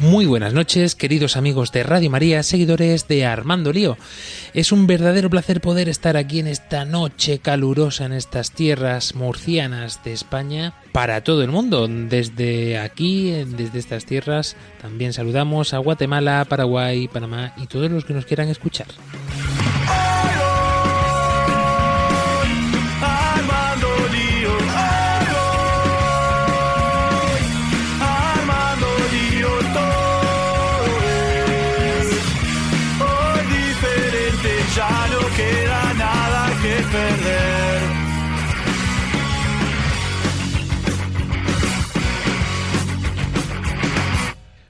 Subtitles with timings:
[0.00, 3.96] Muy buenas noches, queridos amigos de Radio María, seguidores de Armando Lío.
[4.54, 10.04] Es un verdadero placer poder estar aquí en esta noche calurosa en estas tierras murcianas
[10.04, 11.88] de España para todo el mundo.
[11.88, 18.14] Desde aquí, desde estas tierras, también saludamos a Guatemala, Paraguay, Panamá y todos los que
[18.14, 18.86] nos quieran escuchar.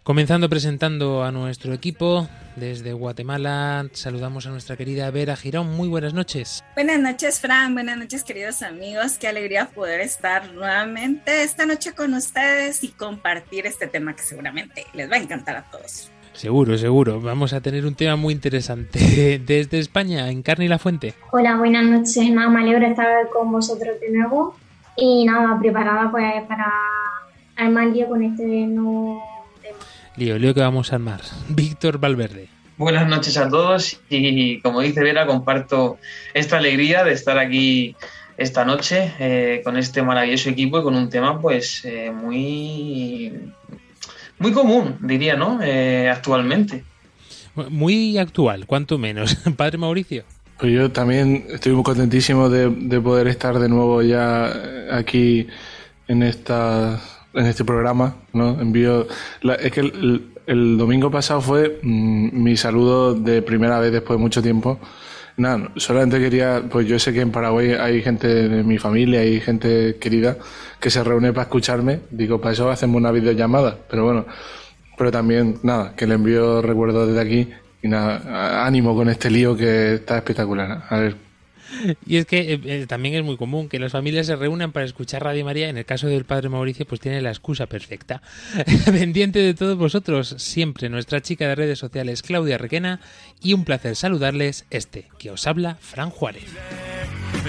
[0.09, 5.77] Comenzando presentando a nuestro equipo desde Guatemala, saludamos a nuestra querida Vera Girón.
[5.77, 6.65] Muy buenas noches.
[6.75, 7.75] Buenas noches, Fran.
[7.75, 9.19] Buenas noches, queridos amigos.
[9.19, 14.87] Qué alegría poder estar nuevamente esta noche con ustedes y compartir este tema que seguramente
[14.95, 16.11] les va a encantar a todos.
[16.33, 17.21] Seguro, seguro.
[17.21, 19.39] Vamos a tener un tema muy interesante.
[19.47, 21.13] Desde España, en Carne y la Fuente.
[21.33, 22.31] Hola, buenas noches.
[22.31, 24.57] Nada, me alegro de estar con vosotros de nuevo.
[24.97, 26.73] Y nada, preparada pues para
[27.57, 29.38] armar lío con este nuevo.
[30.19, 31.21] Lío, lío que vamos a armar.
[31.49, 32.49] Víctor Valverde.
[32.77, 35.99] Buenas noches a todos y como dice Vera, comparto
[36.35, 37.95] esta alegría de estar aquí
[38.37, 43.33] esta noche eh, con este maravilloso equipo y con un tema pues eh, muy
[44.41, 45.61] muy común, diría, ¿no?
[45.63, 46.83] Eh, actualmente.
[47.69, 49.37] Muy actual, cuanto menos.
[49.57, 50.25] Padre Mauricio.
[50.59, 54.53] Pues yo también estoy muy contentísimo de, de poder estar de nuevo ya
[54.91, 55.47] aquí
[56.09, 57.01] en esta
[57.39, 58.61] en este programa, ¿no?
[58.61, 59.07] Envío
[59.43, 64.23] la- es que el, domingo pasado fue mm, mi saludo de primera vez después de
[64.23, 64.79] mucho tiempo.
[65.37, 69.41] Nada, solamente quería, pues yo sé que en Paraguay hay gente de mi familia, hay
[69.41, 70.37] gente querida
[70.81, 72.01] que se reúne para escucharme.
[72.11, 74.27] Digo, para eso hacemos una videollamada, pero bueno,
[74.97, 77.49] pero también, nada, que le envío recuerdos desde aquí
[77.83, 80.83] y nada, ánimo con este lío que está espectacular.
[80.89, 81.28] A ver,
[82.07, 84.87] Y es que eh, eh, también es muy común que las familias se reúnan para
[84.87, 85.69] escuchar Radio María.
[85.69, 88.23] En el caso del Padre Mauricio, pues tiene la excusa perfecta.
[88.87, 93.01] Pendiente de todos vosotros, siempre nuestra chica de redes sociales, Claudia Requena,
[93.43, 96.45] y un placer saludarles este, que os habla, Fran Juárez.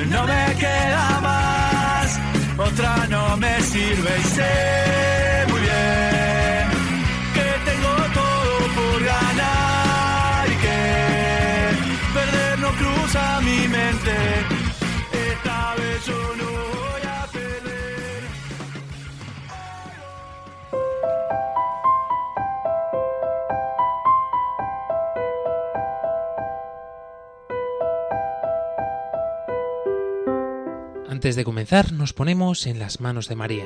[0.10, 2.20] No me queda más,
[2.58, 6.29] otra no me sirve y sé muy bien
[13.42, 14.18] mi mente.
[15.32, 17.28] Esta vez yo voy a.
[31.10, 33.66] Antes de comenzar, nos ponemos en las manos de María.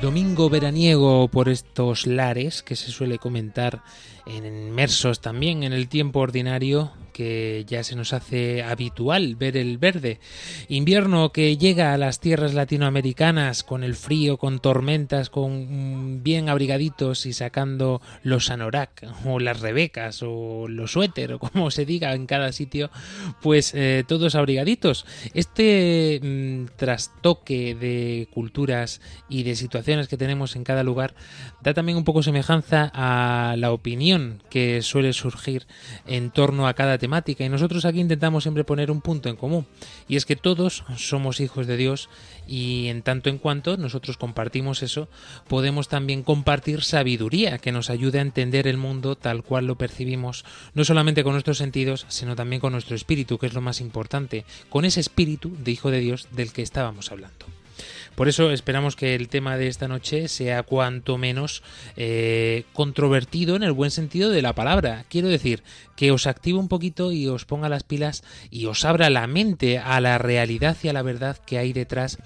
[0.00, 3.82] Domingo veraniego por estos lares que se suele comentar
[4.26, 9.76] en inmersos también en el tiempo ordinario que ya se nos hace habitual ver el
[9.76, 10.20] verde.
[10.68, 16.48] Invierno que llega a las tierras latinoamericanas con el frío, con tormentas, con mm, bien
[16.48, 22.14] abrigaditos y sacando los anorak o las rebecas o los suéter o como se diga
[22.14, 22.88] en cada sitio,
[23.42, 25.04] pues eh, todos abrigaditos.
[25.34, 31.16] Este mm, trastoque de culturas y de situaciones que tenemos en cada lugar
[31.62, 35.66] da también un poco semejanza a la opinión que suele surgir
[36.06, 37.07] en torno a cada temática
[37.38, 39.66] y nosotros aquí intentamos siempre poner un punto en común
[40.08, 42.08] y es que todos somos hijos de Dios
[42.46, 45.08] y en tanto en cuanto nosotros compartimos eso,
[45.48, 50.44] podemos también compartir sabiduría que nos ayude a entender el mundo tal cual lo percibimos,
[50.74, 54.44] no solamente con nuestros sentidos, sino también con nuestro espíritu, que es lo más importante,
[54.68, 57.57] con ese espíritu de Hijo de Dios del que estábamos hablando.
[58.18, 61.62] Por eso esperamos que el tema de esta noche sea cuanto menos
[61.96, 65.04] eh, controvertido en el buen sentido de la palabra.
[65.08, 65.62] Quiero decir,
[65.98, 68.22] que os active un poquito y os ponga las pilas
[68.52, 72.18] y os abra la mente a la realidad y a la verdad que hay detrás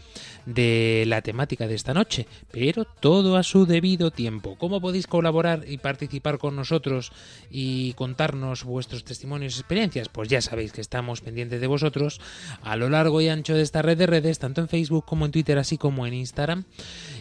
[0.45, 4.57] de la temática de esta noche, pero todo a su debido tiempo.
[4.59, 7.13] ¿Cómo podéis colaborar y participar con nosotros
[7.51, 10.11] y contarnos vuestros testimonios y experiencias?
[10.11, 12.21] Pues ya sabéis que estamos pendientes de vosotros
[12.61, 15.33] a lo largo y ancho de esta red de redes, tanto en Facebook como en
[15.33, 16.65] Twitter, así como en Instagram.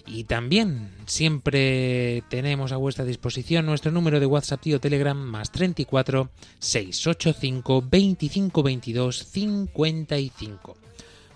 [0.05, 6.29] Y también siempre tenemos a vuestra disposición nuestro número de WhatsApp o Telegram más 34
[6.59, 10.77] 685 25 22 55.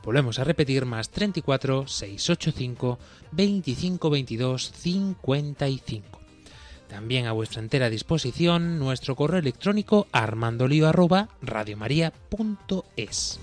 [0.04, 3.00] Volvemos a repetir más 34 685
[3.32, 6.20] 25 22 55.
[6.88, 13.40] También a vuestra entera disposición nuestro correo electrónico armandolio arroba radiomaria.es.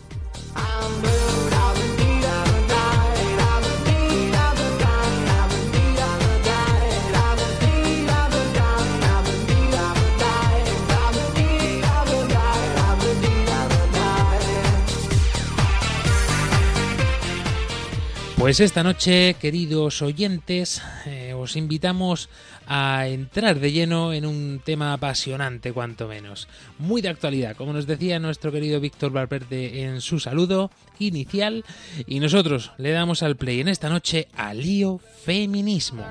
[18.43, 22.29] Pues esta noche, queridos oyentes, eh, os invitamos
[22.67, 26.49] a entrar de lleno en un tema apasionante, cuanto menos.
[26.77, 31.65] Muy de actualidad, como nos decía nuestro querido Víctor Valverde en su saludo inicial.
[32.09, 36.05] Y nosotros le damos al play en esta noche a Lío Feminismo.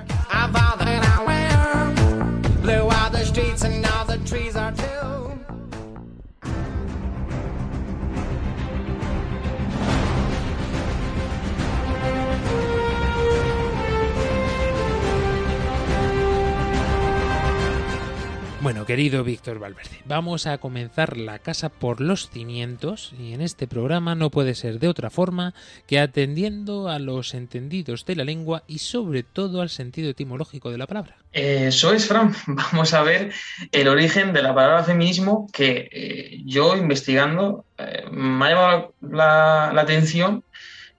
[18.85, 24.15] Querido Víctor Valverde, vamos a comenzar la casa por los cimientos y en este programa
[24.15, 25.53] no puede ser de otra forma
[25.87, 30.77] que atendiendo a los entendidos de la lengua y sobre todo al sentido etimológico de
[30.77, 31.17] la palabra.
[31.31, 32.33] Eso es, Fran.
[32.47, 33.31] Vamos a ver
[33.71, 39.69] el origen de la palabra feminismo que eh, yo investigando eh, me ha llamado la,
[39.69, 40.43] atención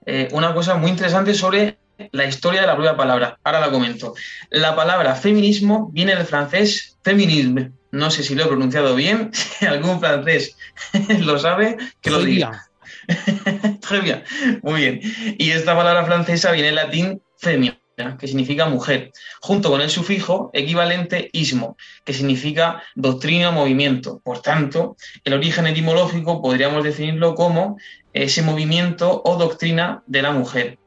[0.05, 1.77] eh, una cosa muy interesante sobre
[2.11, 3.39] la historia de la propia palabra.
[3.43, 4.15] Ahora la comento.
[4.49, 7.71] La palabra feminismo viene del francés feminisme.
[7.91, 9.31] No sé si lo he pronunciado bien.
[9.59, 10.55] Si algún francés
[11.19, 12.67] lo sabe, que lo diga.
[13.81, 14.23] Très bien.
[14.61, 15.35] Muy bien.
[15.37, 17.77] Y esta palabra francesa viene en latín femina,
[18.19, 19.11] que significa mujer,
[19.41, 24.21] junto con el sufijo equivalente ismo, que significa doctrina o movimiento.
[24.23, 27.77] Por tanto, el origen etimológico podríamos definirlo como
[28.13, 30.77] ese movimiento o doctrina de la mujer.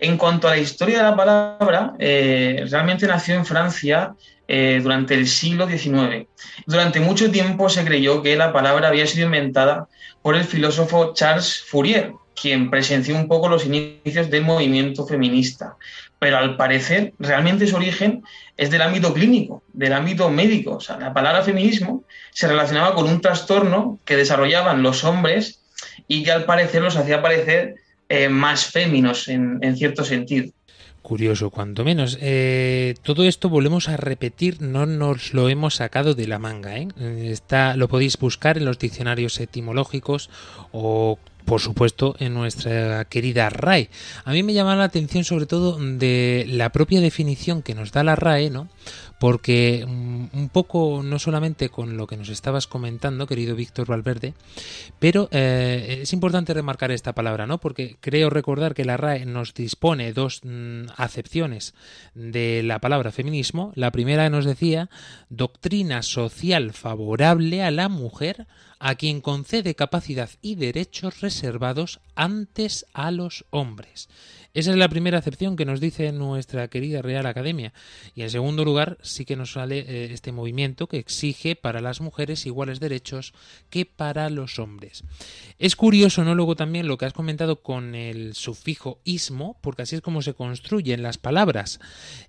[0.00, 4.14] En cuanto a la historia de la palabra, eh, realmente nació en Francia
[4.46, 6.26] eh, durante el siglo XIX.
[6.66, 9.88] Durante mucho tiempo se creyó que la palabra había sido inventada
[10.22, 15.76] por el filósofo Charles Fourier, quien presenció un poco los inicios del movimiento feminista.
[16.18, 18.22] Pero al parecer, realmente su origen
[18.56, 20.76] es del ámbito clínico, del ámbito médico.
[20.76, 25.60] O sea, la palabra feminismo se relacionaba con un trastorno que desarrollaban los hombres
[26.06, 27.76] y que al parecer los hacía parecer
[28.08, 30.50] eh, más féminos en, cierto sentido.
[31.02, 32.18] Curioso, cuanto menos.
[32.20, 36.76] Eh, todo esto volvemos a repetir, no nos lo hemos sacado de la manga.
[36.76, 36.88] ¿eh?
[36.98, 40.28] Está, lo podéis buscar en los diccionarios etimológicos
[40.72, 43.88] o por supuesto, en nuestra querida RAE.
[44.24, 48.04] A mí me llama la atención sobre todo de la propia definición que nos da
[48.04, 48.68] la RAE, ¿no?
[49.18, 54.34] porque mm, un poco no solamente con lo que nos estabas comentando, querido Víctor Valverde,
[54.98, 57.58] pero eh, es importante remarcar esta palabra, ¿no?
[57.58, 61.74] Porque creo recordar que la RAE nos dispone dos mm, acepciones
[62.14, 63.72] de la palabra feminismo.
[63.74, 64.88] La primera nos decía
[65.28, 68.46] doctrina social favorable a la mujer
[68.78, 74.08] a quien concede capacidad y derechos reservados antes a los hombres.
[74.54, 77.74] Esa es la primera acepción que nos dice nuestra querida Real Academia.
[78.14, 82.00] Y en segundo lugar, sí que nos sale eh, este movimiento que exige para las
[82.00, 83.34] mujeres iguales derechos
[83.68, 85.04] que para los hombres.
[85.58, 86.34] Es curioso, ¿no?
[86.34, 90.32] Luego también lo que has comentado con el sufijo ismo, porque así es como se
[90.32, 91.78] construyen las palabras.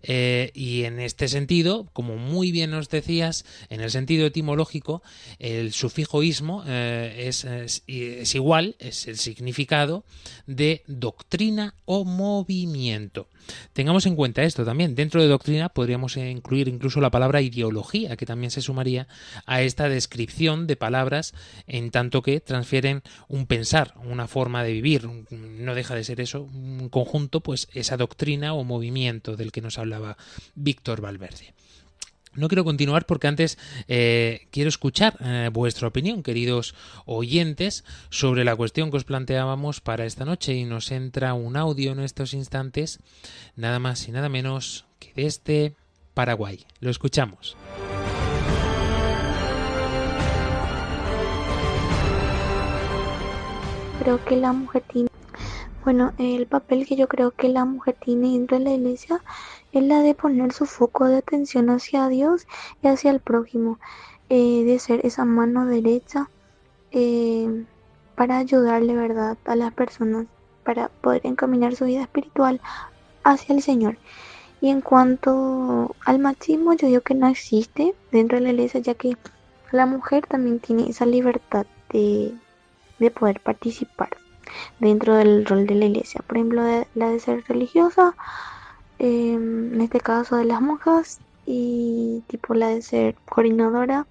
[0.03, 5.01] Eh, y en este sentido, como muy bien nos decías, en el sentido etimológico,
[5.39, 10.03] el sufijo ismo eh, es, es igual, es el significado
[10.47, 13.28] de doctrina o movimiento.
[13.74, 14.96] Tengamos en cuenta esto también.
[14.96, 19.08] Dentro de doctrina podríamos incluir incluso la palabra ideología, que también se sumaría
[19.46, 21.34] a esta descripción de palabras
[21.68, 25.08] en tanto que transfieren un pensar, una forma de vivir.
[25.32, 29.78] No deja de ser eso, un conjunto, pues esa doctrina o movimiento del que nos
[29.78, 30.18] hablaba
[30.56, 31.54] Víctor Valverde.
[32.39, 33.58] No quiero continuar porque antes
[33.89, 36.74] eh, quiero escuchar eh, vuestra opinión, queridos
[37.05, 41.91] oyentes, sobre la cuestión que os planteábamos para esta noche y nos entra un audio
[41.91, 43.00] en estos instantes,
[43.58, 45.75] nada más y nada menos que desde
[46.13, 46.65] Paraguay.
[46.79, 47.58] Lo escuchamos.
[54.00, 55.09] Creo que la mujer tiene,
[55.83, 59.21] bueno, el papel que yo creo que la mujer tiene dentro de la iglesia
[59.71, 62.48] es la de poner su foco de atención hacia Dios
[62.83, 63.79] y hacia el prójimo,
[64.29, 66.29] eh, de ser esa mano derecha
[66.91, 67.65] eh,
[68.15, 70.27] para ayudarle, ¿verdad?, a las personas
[70.63, 72.59] para poder encaminar su vida espiritual
[73.24, 73.98] hacia el Señor.
[74.62, 78.95] Y en cuanto al machismo, yo digo que no existe dentro de la iglesia, ya
[78.95, 79.15] que
[79.71, 82.33] la mujer también tiene esa libertad de,
[83.00, 84.09] de poder participar
[84.79, 86.22] dentro del rol de la iglesia.
[86.27, 86.63] Por ejemplo,
[86.96, 88.15] la de ser religiosa,
[89.00, 94.06] Em, en este caso de las monjas y tipo la de ser coordinadora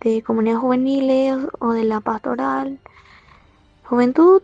[0.00, 2.78] de comunidades juveniles o de la pastoral
[3.84, 4.40] juventud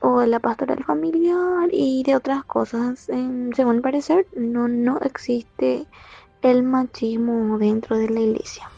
[0.00, 3.08] o de la pastoral familiar y de otras cosas.
[3.56, 5.86] según parecer, no, no existe
[6.42, 8.73] el machismo dentro de la iglesia.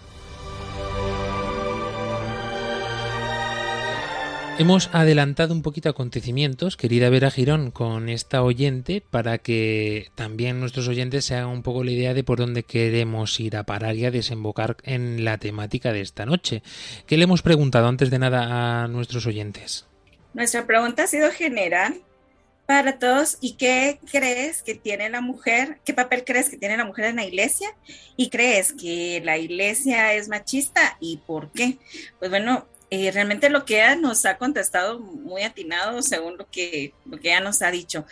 [4.59, 10.89] Hemos adelantado un poquito acontecimientos, querida Vera Girón, con esta oyente para que también nuestros
[10.89, 14.07] oyentes se hagan un poco la idea de por dónde queremos ir a parar y
[14.07, 16.63] a desembocar en la temática de esta noche.
[17.07, 19.85] ¿Qué le hemos preguntado antes de nada a nuestros oyentes?
[20.33, 22.01] Nuestra pregunta ha sido general
[22.65, 23.37] para todos.
[23.43, 25.81] ¿Y qué crees que tiene la mujer?
[25.85, 27.69] ¿Qué papel crees que tiene la mujer en la iglesia?
[28.17, 30.97] ¿Y crees que la iglesia es machista?
[30.99, 31.77] ¿Y por qué?
[32.19, 36.93] Pues bueno, eh, realmente lo que ella nos ha contestado muy atinado según lo que,
[37.05, 38.07] lo que ella nos ha dicho,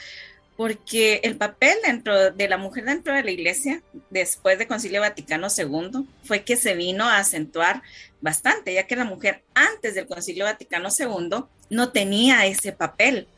[0.57, 5.49] porque el papel dentro de la mujer dentro de la iglesia, después del Concilio Vaticano
[5.57, 7.83] II, fue que se vino a acentuar
[8.21, 13.29] bastante, ya que la mujer antes del Concilio Vaticano II no tenía ese papel.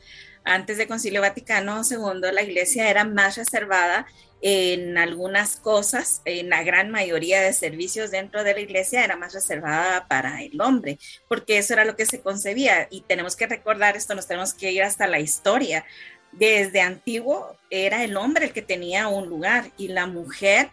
[0.43, 4.05] Antes del Concilio Vaticano II, la iglesia era más reservada
[4.41, 9.33] en algunas cosas, en la gran mayoría de servicios dentro de la iglesia era más
[9.33, 13.97] reservada para el hombre, porque eso era lo que se concebía y tenemos que recordar
[13.97, 15.85] esto, nos tenemos que ir hasta la historia.
[16.31, 20.69] Desde antiguo era el hombre el que tenía un lugar y la mujer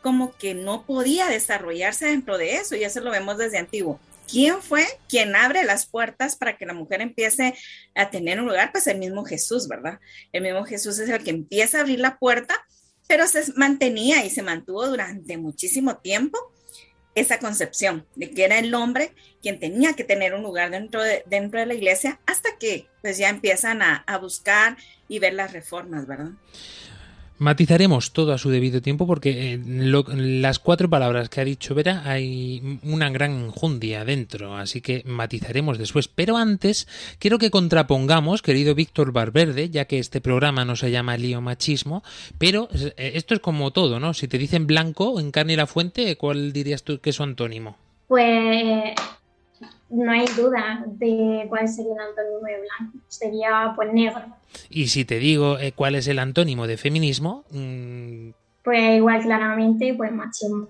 [0.00, 3.98] como que no podía desarrollarse dentro de eso y eso lo vemos desde antiguo.
[4.30, 7.54] ¿Quién fue quien abre las puertas para que la mujer empiece
[7.94, 8.70] a tener un lugar?
[8.70, 9.98] Pues el mismo Jesús, ¿verdad?
[10.32, 12.54] El mismo Jesús es el que empieza a abrir la puerta
[13.08, 16.38] pero se mantenía y se mantuvo durante muchísimo tiempo
[17.16, 19.12] esa concepción de que era el hombre
[19.42, 23.18] quien tenía que tener un lugar dentro de, dentro de la iglesia hasta que pues
[23.18, 24.76] ya empiezan a, a buscar
[25.08, 26.32] y ver las reformas, ¿verdad?
[27.38, 32.02] Matizaremos todo a su debido tiempo porque eh, las cuatro palabras que ha dicho Vera
[32.04, 36.08] hay una gran jundia dentro, así que matizaremos después.
[36.08, 41.16] Pero antes quiero que contrapongamos, querido Víctor Barberde, ya que este programa no se llama
[41.16, 42.02] lío machismo,
[42.38, 44.14] pero eh, esto es como todo, ¿no?
[44.14, 47.22] Si te dicen blanco en carne y la fuente, ¿cuál dirías tú que es su
[47.22, 47.76] antónimo?
[48.08, 48.94] Pues
[49.90, 54.24] no hay duda de cuál sería el antónimo de blanco, sería pues negro.
[54.70, 58.30] Y si te digo eh, cuál es el antónimo de feminismo, mm,
[58.62, 60.68] pues igual claramente pues machismo.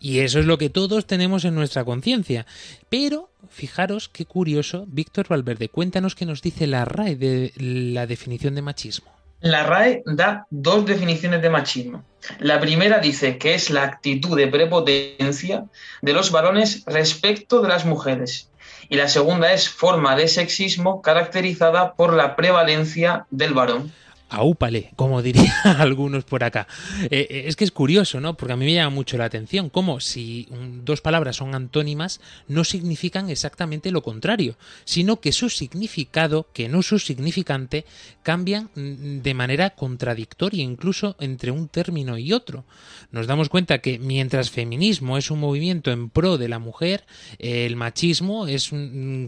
[0.00, 2.46] Y eso es lo que todos tenemos en nuestra conciencia.
[2.88, 8.54] Pero fijaros qué curioso, Víctor Valverde, cuéntanos qué nos dice la RAE de la definición
[8.54, 9.10] de machismo.
[9.40, 12.04] La RAE da dos definiciones de machismo.
[12.40, 15.64] La primera dice que es la actitud de prepotencia
[16.02, 18.47] de los varones respecto de las mujeres.
[18.88, 23.92] Y la segunda es forma de sexismo caracterizada por la prevalencia del varón.
[24.30, 26.66] Aúpale, como dirían algunos por acá.
[27.04, 28.36] Eh, eh, es que es curioso, ¿no?
[28.36, 30.48] Porque a mí me llama mucho la atención cómo si
[30.84, 36.82] dos palabras son antónimas no significan exactamente lo contrario, sino que su significado, que no
[36.82, 37.84] su significante,
[38.22, 42.64] cambian mm, de manera contradictoria incluso entre un término y otro.
[43.10, 47.04] Nos damos cuenta que mientras feminismo es un movimiento en pro de la mujer,
[47.38, 48.70] el machismo es,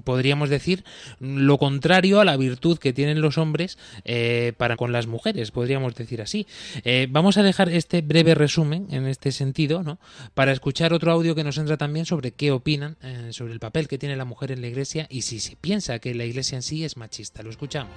[0.04, 0.85] podríamos decir,
[1.21, 5.95] lo contrario a la virtud que tienen los hombres eh, para con las mujeres, podríamos
[5.95, 6.47] decir así.
[6.85, 9.99] Eh, vamos a dejar este breve resumen en este sentido, ¿no?
[10.35, 13.89] Para escuchar otro audio que nos entra también sobre qué opinan eh, sobre el papel
[13.89, 16.63] que tiene la mujer en la iglesia y si se piensa que la iglesia en
[16.63, 17.43] sí es machista.
[17.43, 17.95] Lo escuchamos.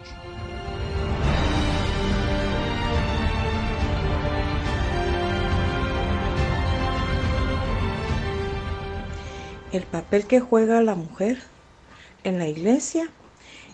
[9.71, 11.39] El papel que juega la mujer
[12.23, 13.09] en la iglesia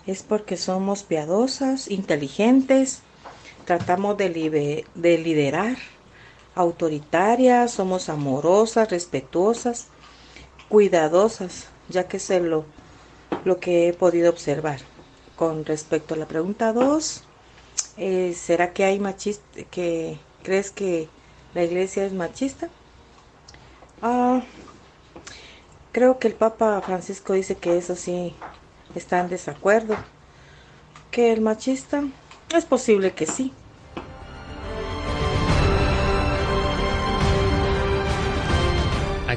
[0.07, 3.01] es porque somos piadosas, inteligentes,
[3.69, 5.77] tratamos de, de liderar,
[6.55, 9.89] autoritarias, somos amorosas, respetuosas,
[10.69, 12.65] cuidadosas, ya que es lo,
[13.45, 14.79] lo que he podido observar.
[15.35, 17.23] Con respecto a la pregunta 2,
[17.97, 21.07] eh, ¿será que hay machista, que crees que
[21.53, 22.69] la iglesia es machista?
[24.01, 24.41] Ah,
[25.91, 28.33] creo que el Papa Francisco dice que eso sí
[28.95, 29.95] está en desacuerdo.
[31.11, 32.03] Que el machista
[32.57, 33.53] es posible que sí,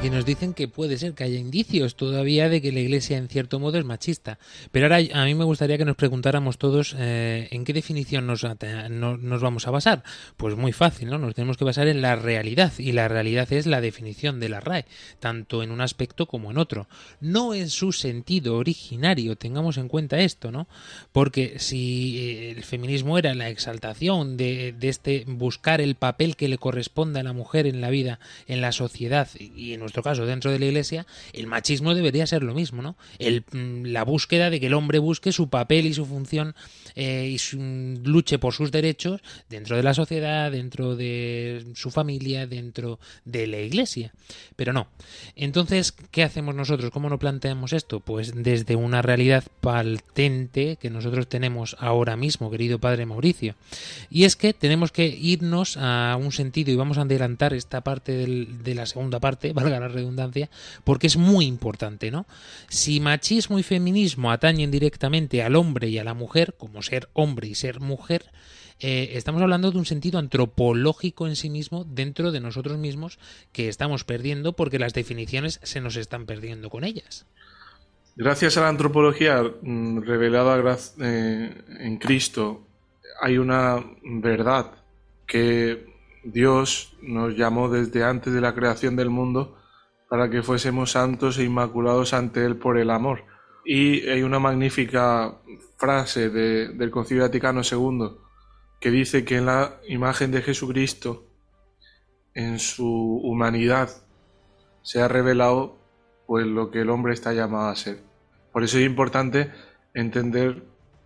[0.03, 3.29] Aquí nos dicen que puede ser que haya indicios todavía de que la Iglesia en
[3.29, 4.41] cierto modo es machista.
[4.73, 8.45] Pero ahora a mí me gustaría que nos preguntáramos todos eh, en qué definición nos,
[8.91, 10.03] nos vamos a basar.
[10.37, 11.19] Pues muy fácil, ¿no?
[11.19, 14.59] Nos tenemos que basar en la realidad y la realidad es la definición de la
[14.59, 14.87] RAE,
[15.21, 16.89] tanto en un aspecto como en otro.
[17.21, 20.67] No en su sentido originario, tengamos en cuenta esto, ¿no?
[21.13, 26.49] Porque si eh, el feminismo era la exaltación de, de este buscar el papel que
[26.49, 28.19] le corresponde a la mujer en la vida,
[28.49, 32.43] en la sociedad y en nuestro caso dentro de la iglesia, el machismo debería ser
[32.43, 32.97] lo mismo, ¿no?
[33.19, 36.55] El, mm, la búsqueda de que el hombre busque su papel y su función
[36.95, 39.21] eh, y su, luche por sus derechos
[39.51, 44.15] dentro de la sociedad, dentro de su familia, dentro de la iglesia.
[44.57, 44.89] Pero no.
[45.37, 46.91] Entonces, ¿qué hacemos nosotros?
[46.91, 48.01] ¿Cómo nos planteamos esto?
[48.01, 53.57] Pues desde una realidad patente que nosotros tenemos ahora mismo, querido padre Mauricio.
[54.11, 58.13] Y es que tenemos que irnos a un sentido y vamos a adelantar esta parte
[58.13, 60.51] de la segunda parte, valga la redundancia,
[60.85, 62.27] porque es muy importante, ¿no?
[62.69, 67.49] Si machismo y feminismo atañen directamente al hombre y a la mujer, como ser hombre
[67.49, 68.31] y ser mujer,
[68.81, 73.21] eh, estamos hablando de un sentido antropológico en sí mismo dentro de nosotros mismos
[73.53, 77.27] que estamos perdiendo porque las definiciones se nos están perdiendo con ellas.
[78.17, 82.67] Gracias a la antropología mm, revelada eh, en Cristo,
[83.21, 84.73] hay una verdad
[85.27, 85.87] que
[86.25, 89.57] Dios nos llamó desde antes de la creación del mundo
[90.13, 93.25] para que fuésemos santos e inmaculados ante Él por el amor.
[93.65, 95.39] Y hay una magnífica
[95.79, 98.19] frase del Concilio Vaticano II
[98.79, 101.25] que dice que en la imagen de Jesucristo,
[102.35, 103.89] en su humanidad,
[104.83, 105.79] se ha revelado
[106.27, 108.03] pues lo que el hombre está llamado a ser.
[108.53, 109.51] Por eso es importante
[109.95, 110.63] entender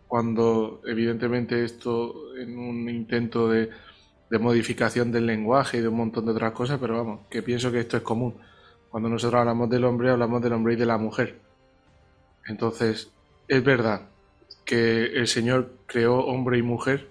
[0.08, 3.70] cuando evidentemente esto en un intento de,
[4.30, 7.70] de modificación del lenguaje y de un montón de otras cosas, pero vamos, que pienso
[7.70, 8.34] que esto es común.
[8.96, 11.38] Cuando nosotros hablamos del hombre, hablamos del hombre y de la mujer.
[12.46, 13.12] Entonces,
[13.46, 14.08] es verdad
[14.64, 17.06] que el Señor creó hombre y mujer,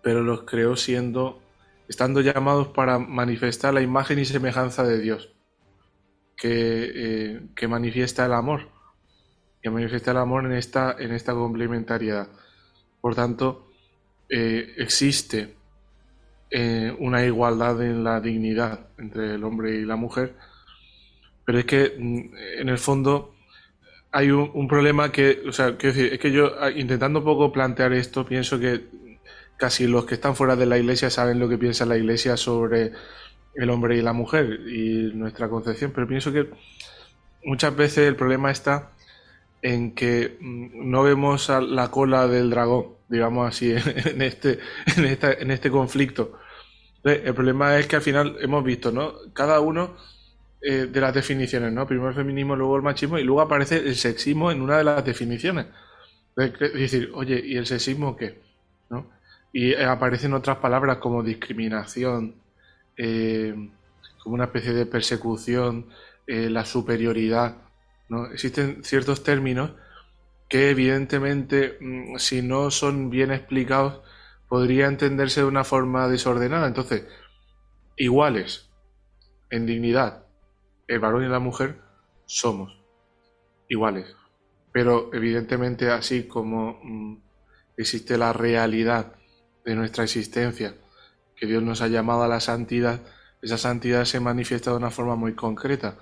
[0.00, 1.42] pero los creó siendo,
[1.88, 5.34] estando llamados para manifestar la imagen y semejanza de Dios,
[6.36, 8.68] que, eh, que manifiesta el amor,
[9.60, 12.28] que manifiesta el amor en esta, en esta complementariedad.
[13.00, 13.72] Por tanto,
[14.28, 15.56] eh, existe
[16.48, 20.36] eh, una igualdad en la dignidad entre el hombre y la mujer,
[21.50, 23.34] pero es que mm, en el fondo
[24.12, 27.50] hay un, problema que, o sea, quiero decir, es que yo ah, intentando un poco
[27.50, 28.84] plantear esto, pienso que
[29.56, 32.92] casi los que están fuera de la iglesia saben lo que piensa la iglesia sobre
[33.56, 36.50] el hombre y la mujer y nuestra concepción, pero pienso que
[37.44, 38.92] muchas veces el problema está
[39.62, 44.60] en que mm, no vemos la cola del dragón, digamos así, en este,
[44.96, 46.38] en en este conflicto.
[47.02, 49.14] El problema es que al final hemos visto, ¿no?
[49.32, 49.96] Cada uno
[50.62, 51.86] eh, de las definiciones, ¿no?
[51.86, 55.04] Primero el feminismo, luego el machismo y luego aparece el sexismo en una de las
[55.04, 55.66] definiciones.
[56.36, 58.40] Es decir, oye, ¿y el sexismo qué?
[58.88, 59.10] ¿No?
[59.52, 62.34] Y eh, aparecen otras palabras como discriminación,
[62.96, 63.54] eh,
[64.22, 65.86] como una especie de persecución,
[66.26, 67.56] la superioridad,
[68.08, 68.26] ¿no?
[68.26, 69.72] Existen ciertos términos
[70.50, 74.00] que evidentemente, mm, si no son bien explicados,
[74.48, 76.66] podría entenderse de una forma desordenada.
[76.66, 77.04] Entonces,
[77.96, 78.68] iguales
[79.48, 80.24] en dignidad,
[80.90, 81.76] el varón y la mujer
[82.26, 82.76] somos
[83.68, 84.16] iguales.
[84.72, 87.16] Pero evidentemente así como mm,
[87.76, 89.14] existe la realidad
[89.64, 90.74] de nuestra existencia,
[91.36, 93.00] que Dios nos ha llamado a la santidad,
[93.40, 95.96] esa santidad se manifiesta de una forma muy concreta.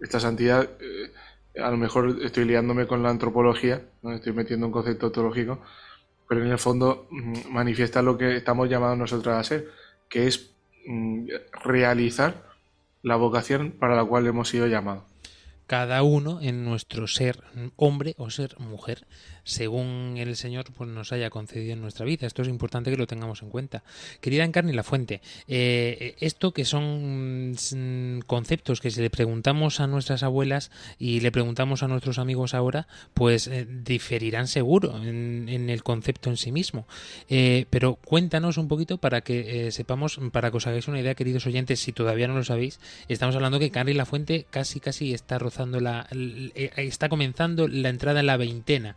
[0.00, 4.72] Esta santidad, eh, a lo mejor estoy liándome con la antropología, no estoy metiendo un
[4.72, 5.62] concepto ontológico,
[6.28, 9.70] pero en el fondo mm, manifiesta lo que estamos llamados nosotros a ser,
[10.08, 10.52] que es
[10.86, 11.28] mm,
[11.62, 12.45] realizar
[13.02, 15.04] la vocación para la cual hemos sido llamados
[15.66, 17.42] cada uno en nuestro ser
[17.76, 19.04] hombre o ser mujer,
[19.42, 22.26] según el Señor pues, nos haya concedido en nuestra vida.
[22.26, 23.82] Esto es importante que lo tengamos en cuenta.
[24.20, 29.88] Querida Encarni La Fuente, eh, esto que son mm, conceptos que si le preguntamos a
[29.88, 35.82] nuestras abuelas y le preguntamos a nuestros amigos ahora, pues eh, diferirán seguro en, el
[35.82, 36.86] concepto en sí mismo.
[37.28, 41.46] Eh, pero cuéntanos un poquito para que sepamos, para que os hagáis una idea, queridos
[41.46, 45.38] oyentes, si todavía no lo sabéis, estamos hablando que Encarni La Fuente casi casi está
[45.38, 48.96] rozando la, eh, está comenzando la entrada en la veintena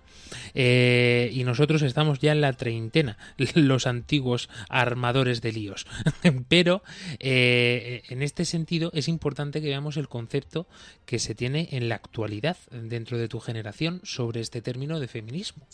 [0.53, 3.17] eh, y nosotros estamos ya en la treintena,
[3.55, 5.87] los antiguos armadores de líos.
[6.49, 6.81] Pero
[7.19, 10.67] eh, en este sentido es importante que veamos el concepto
[11.05, 15.65] que se tiene en la actualidad dentro de tu generación sobre este término de feminismo.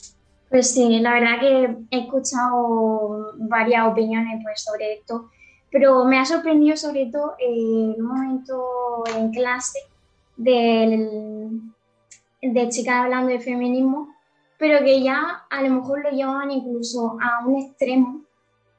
[0.49, 5.29] Pues sí, la verdad que he escuchado varias opiniones pues, sobre esto,
[5.71, 9.79] pero me ha sorprendido sobre todo en un momento en clase
[10.37, 11.59] de
[12.69, 14.15] chicas hablando de feminismo,
[14.57, 18.21] pero que ya a lo mejor lo llevaban incluso a un extremo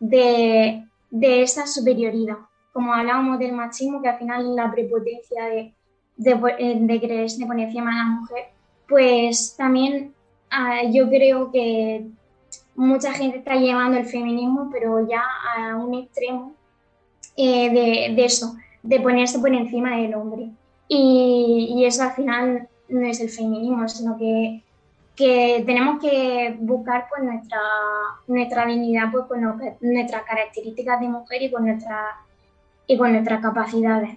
[0.00, 2.38] de, esa superioridad.
[2.72, 5.74] Como hablábamos del machismo, que al final la prepotencia de,
[6.16, 6.34] de,
[6.80, 8.44] de creerse por encima de la mujer,
[8.88, 10.14] pues también
[10.50, 12.06] ah, yo creo que
[12.74, 15.22] mucha gente está llevando el feminismo, pero ya
[15.56, 16.54] a un extremo
[17.36, 20.50] eh, de, de, eso, de ponerse por encima del hombre.
[20.88, 24.62] Y, eso al final no es el feminismo, sino que,
[25.16, 27.58] tenemos que buscar pues, nuestra,
[28.26, 29.40] nuestra dignidad pues, con
[29.80, 32.16] nuestras características de mujer y con, nuestra,
[32.86, 34.16] y con nuestras capacidades.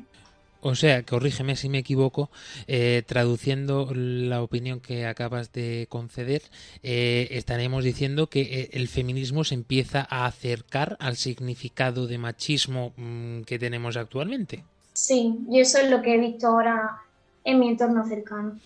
[0.62, 2.30] O sea, corrígeme si me equivoco,
[2.68, 6.42] eh, traduciendo la opinión que acabas de conceder,
[6.84, 12.94] eh, estaremos diciendo que eh, el feminismo se empieza a acercar al significado de machismo
[12.98, 14.66] mm, que tenemos actualmente.
[15.00, 16.98] Sí, y eso es lo que he visto ahora
[17.46, 18.60] en mi entorno cercano.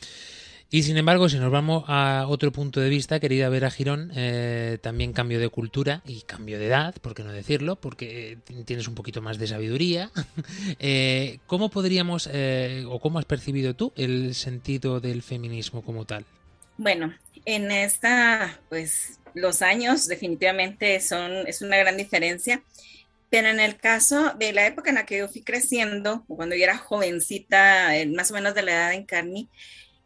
[0.71, 4.79] Y sin embargo, si nos vamos a otro punto de vista, querida Vera Girón, eh,
[4.81, 8.95] también cambio de cultura y cambio de edad, por qué no decirlo, porque tienes un
[8.95, 10.09] poquito más de sabiduría.
[10.79, 16.25] Eh, ¿Cómo podríamos, eh, o cómo has percibido tú el sentido del feminismo como tal?
[16.77, 17.13] Bueno,
[17.45, 22.63] en esta, pues los años definitivamente son, es una gran diferencia.
[23.33, 26.65] Pero en el caso de la época en la que yo fui creciendo, cuando yo
[26.65, 29.49] era jovencita, más o menos de la edad de Encarni,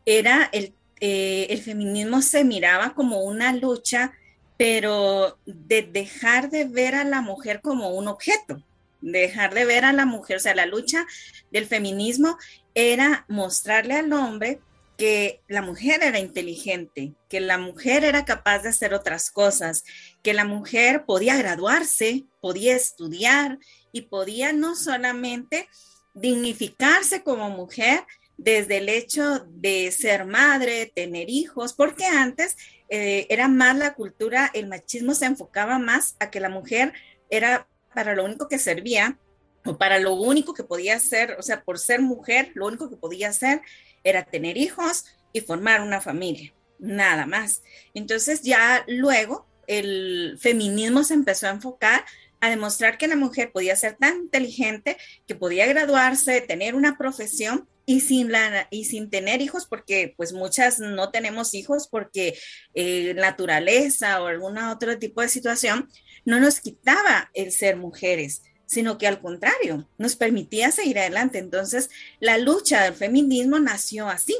[0.05, 4.13] era el, eh, el feminismo se miraba como una lucha,
[4.55, 8.63] pero de dejar de ver a la mujer como un objeto,
[9.01, 11.05] dejar de ver a la mujer, o sea, la lucha
[11.51, 12.37] del feminismo
[12.75, 14.61] era mostrarle al hombre
[14.97, 19.83] que la mujer era inteligente, que la mujer era capaz de hacer otras cosas,
[20.23, 23.59] que la mujer podía graduarse, podía estudiar
[23.91, 25.69] y podía no solamente
[26.15, 28.03] dignificarse como mujer
[28.37, 32.55] desde el hecho de ser madre, tener hijos, porque antes
[32.89, 36.93] eh, era más la cultura, el machismo se enfocaba más a que la mujer
[37.29, 39.19] era para lo único que servía
[39.65, 42.95] o para lo único que podía hacer, o sea, por ser mujer, lo único que
[42.95, 43.61] podía hacer
[44.09, 47.61] era tener hijos y formar una familia, nada más.
[47.93, 52.05] Entonces ya luego el feminismo se empezó a enfocar
[52.39, 57.67] a demostrar que la mujer podía ser tan inteligente que podía graduarse, tener una profesión
[57.85, 62.37] y sin, la, y sin tener hijos, porque pues muchas no tenemos hijos porque
[62.73, 65.89] eh, naturaleza o algún otro tipo de situación
[66.25, 71.39] no nos quitaba el ser mujeres sino que al contrario, nos permitía seguir adelante.
[71.39, 74.35] Entonces, la lucha del feminismo nació así,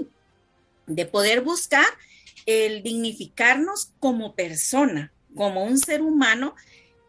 [0.86, 1.86] de poder buscar
[2.46, 6.56] el dignificarnos como persona, como un ser humano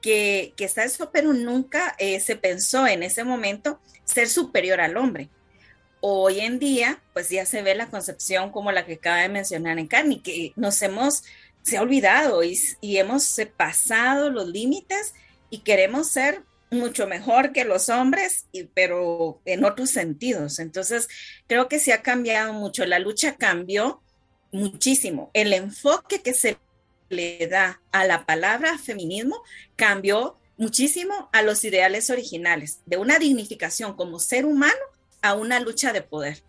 [0.01, 4.97] que, que está eso, pero nunca eh, se pensó en ese momento ser superior al
[4.97, 5.29] hombre.
[6.01, 9.81] Hoy en día, pues ya se ve la concepción como la que acaba de mencionar
[9.81, 11.25] en Carni, que nos hemos,
[11.63, 15.15] se ha olvidado y, y hemos pasado los límites
[15.51, 20.59] y queremos ser mucho mejor que los hombres, pero en otros sentidos.
[20.59, 21.09] Entonces,
[21.47, 22.85] creo que sí ha cambiado mucho.
[22.85, 24.03] La lucha cambió
[24.53, 25.31] muchísimo.
[25.35, 26.59] El enfoque que se
[27.09, 29.43] le da a la palabra feminismo
[29.77, 34.75] cambió muchísimo a los ideales originales, de una dignificación como ser humano
[35.23, 36.43] a una lucha de poder.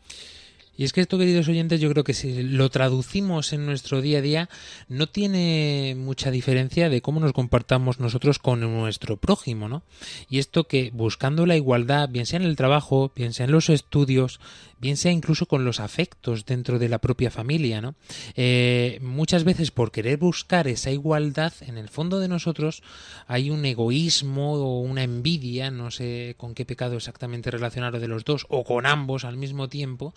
[0.79, 4.19] Y es que esto, queridos oyentes, yo creo que si lo traducimos en nuestro día
[4.19, 4.49] a día,
[4.87, 9.83] no tiene mucha diferencia de cómo nos comportamos nosotros con nuestro prójimo, ¿no?
[10.29, 13.69] Y esto que buscando la igualdad, bien sea en el trabajo, bien sea en los
[13.69, 14.39] estudios,
[14.79, 17.95] bien sea incluso con los afectos dentro de la propia familia, ¿no?
[18.35, 22.83] Eh, muchas veces por querer buscar esa igualdad, en el fondo de nosotros
[23.27, 28.23] hay un egoísmo o una envidia, no sé con qué pecado exactamente relacionarlo de los
[28.23, 30.13] dos, o con ambos al mismo tiempo,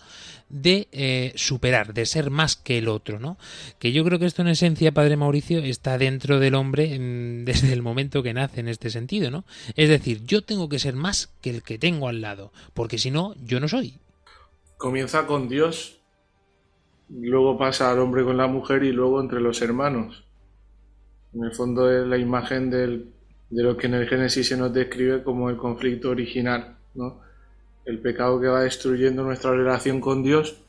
[0.53, 3.37] de eh, superar, de ser más que el otro, ¿no?
[3.79, 7.73] Que yo creo que esto en esencia, Padre Mauricio, está dentro del hombre mm, desde
[7.73, 9.45] el momento que nace en este sentido, ¿no?
[9.75, 13.09] Es decir, yo tengo que ser más que el que tengo al lado, porque si
[13.09, 13.97] no, yo no soy.
[14.77, 15.99] Comienza con Dios,
[17.09, 20.23] luego pasa al hombre con la mujer y luego entre los hermanos.
[21.33, 23.07] En el fondo es la imagen de
[23.49, 27.22] lo que en el Génesis se nos describe como el conflicto original, ¿no?
[27.85, 30.61] El pecado que va destruyendo nuestra relación con Dios,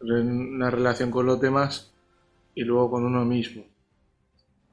[0.00, 1.92] la relación con los demás
[2.54, 3.64] y luego con uno mismo.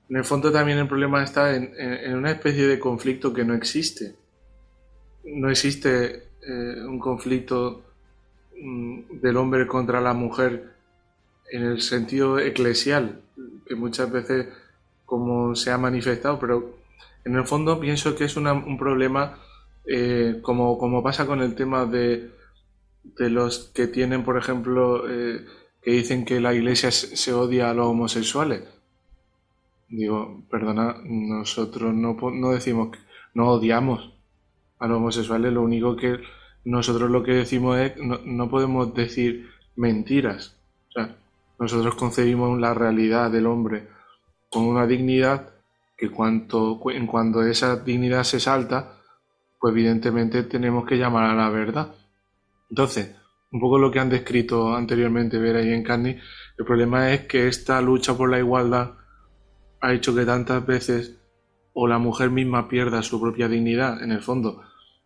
[0.09, 4.15] En el fondo también el problema está en, una especie de conflicto que no existe.
[5.25, 7.83] No existe eh, un conflicto
[8.61, 10.71] mm, del hombre contra la mujer
[11.51, 13.21] en el sentido eclesial,
[13.65, 14.47] que muchas veces
[15.05, 16.77] como se ha manifestado, pero
[17.23, 19.37] en el fondo pienso que es un problema
[19.87, 22.31] eh, como, como, pasa con el tema de,
[23.03, 25.45] de los que tienen, por ejemplo, eh,
[25.81, 28.63] que dicen que la iglesia se odia a los homosexuales.
[29.89, 32.97] Digo, perdona, nosotros no, no decimos,
[33.33, 34.13] no odiamos
[34.79, 36.19] a los homosexuales, lo único que
[36.65, 40.57] nosotros lo que decimos es, no, no podemos decir mentiras.
[40.89, 41.15] O sea,
[41.57, 43.87] nosotros concebimos la realidad del hombre
[44.49, 45.53] con una dignidad
[45.97, 48.96] que cuanto, en cuando esa dignidad se salta,
[49.59, 51.95] pues evidentemente tenemos que llamar a la verdad.
[52.69, 53.15] Entonces,
[53.51, 56.17] un poco lo que han descrito anteriormente Vera y Encarni,
[56.57, 58.93] el problema es que esta lucha por la igualdad
[59.81, 61.19] ha hecho que tantas veces
[61.73, 64.63] o la mujer misma pierda su propia dignidad, en el fondo,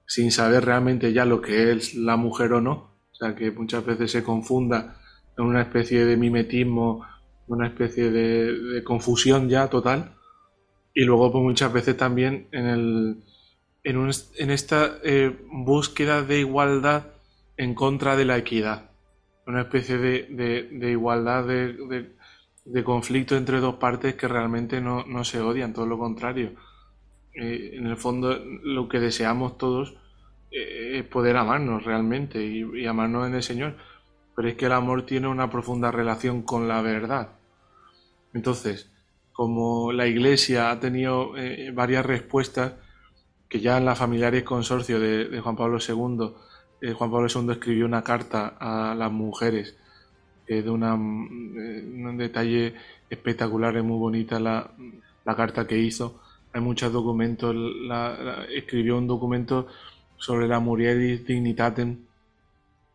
[0.07, 2.71] sin saber realmente ya lo que es la mujer o no,
[3.11, 4.97] o sea, que muchas veces se confunda
[5.37, 7.05] en una especie de mimetismo,
[7.47, 10.15] una especie de, de confusión ya total,
[10.93, 13.23] y luego pues muchas veces también en el
[13.83, 17.07] en, esta eh, búsqueda de igualdad
[17.57, 18.91] en contra de la equidad.
[19.47, 25.85] Una especie de, igualdad, de, conflicto entre dos partes que realmente no, se odian, todo
[25.85, 26.53] lo contrario.
[27.33, 29.95] Eh, en el fondo, lo que deseamos todos
[30.51, 33.77] eh, es poder amarnos realmente y, amarnos en el Señor.
[34.35, 37.29] Pero es que el amor tiene una profunda relación con la verdad.
[38.33, 38.89] Entonces,
[39.33, 41.33] como la Iglesia ha tenido
[41.73, 42.73] varias respuestas,
[43.51, 46.31] que ya en la Familiares Consorcio de, Juan Pablo II,
[46.79, 49.75] eh, Juan Pablo II escribió una carta a las mujeres
[50.47, 52.75] de una, eh, un detalle
[53.09, 54.71] espectacular, es muy bonita la,
[55.35, 56.21] carta que hizo.
[56.53, 57.53] Hay muchos documentos,
[58.55, 59.67] escribió un documento
[60.15, 62.05] sobre la Murieris Dignitatem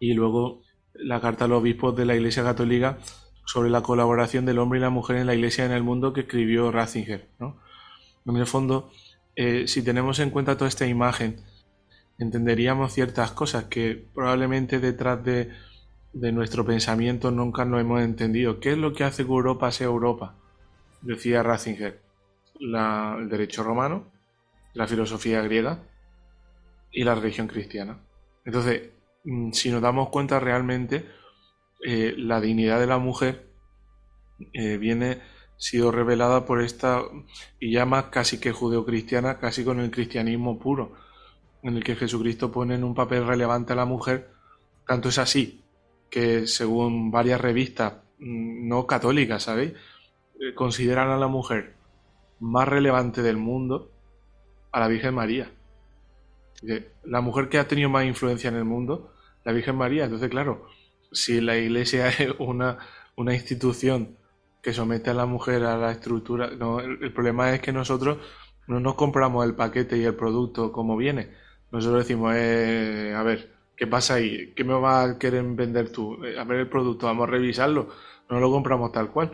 [0.00, 0.62] y luego
[0.94, 2.98] la carta a los obispos de la Iglesia Católica
[3.44, 6.22] sobre la colaboración del hombre y la mujer en la Iglesia en el mundo que
[6.22, 7.28] escribió Ratzinger.
[7.38, 7.56] ¿no?
[8.24, 8.90] En el fondo,
[9.36, 11.36] eh, si tenemos en cuenta toda esta imagen,
[12.18, 15.50] entenderíamos ciertas cosas que probablemente detrás de,
[16.14, 18.58] nuestro pensamiento nunca no hemos entendido.
[18.58, 20.34] ¿Qué es lo que hace que Europa sea Europa?
[21.02, 22.00] Decía Ratzinger,
[22.58, 24.10] el derecho romano,
[24.72, 25.82] la filosofía griega
[26.90, 27.98] y la religión cristiana.
[28.46, 28.90] Entonces,
[29.24, 31.04] mm, si nos damos cuenta realmente,
[31.84, 33.46] eh, la dignidad de la mujer
[34.54, 35.20] eh, viene
[35.56, 37.02] sido revelada por esta,
[37.58, 40.94] y más casi que judeocristiana, casi con el cristianismo puro,
[41.62, 44.30] en el que Jesucristo pone en un papel relevante a la mujer.
[44.86, 45.64] Tanto es así
[46.10, 49.72] que, según varias revistas mm, no católicas, ¿sabéis?
[50.40, 51.74] Eh, consideran a la mujer
[52.40, 53.90] más relevante del mundo
[54.72, 55.50] a la Virgen María.
[57.04, 59.12] La mujer que ha tenido más influencia en el mundo,
[59.44, 60.04] la Virgen María.
[60.04, 60.66] Entonces, claro,
[61.12, 62.78] si la Iglesia es una,
[63.16, 64.18] una institución
[64.66, 66.50] que somete a la mujer a la estructura.
[66.50, 68.18] No, el, problema es que nosotros
[68.66, 71.30] no nos compramos el paquete y el producto como viene.
[71.70, 74.52] Nosotros decimos, eh, a ver, ¿qué pasa ahí?
[74.56, 76.18] ¿Qué me va a querer vender tú?
[76.24, 77.90] Eh, a ver el producto, vamos a revisarlo.
[78.28, 79.30] No lo compramos tal cual.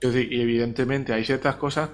[0.00, 1.90] y evidentemente hay ciertas cosas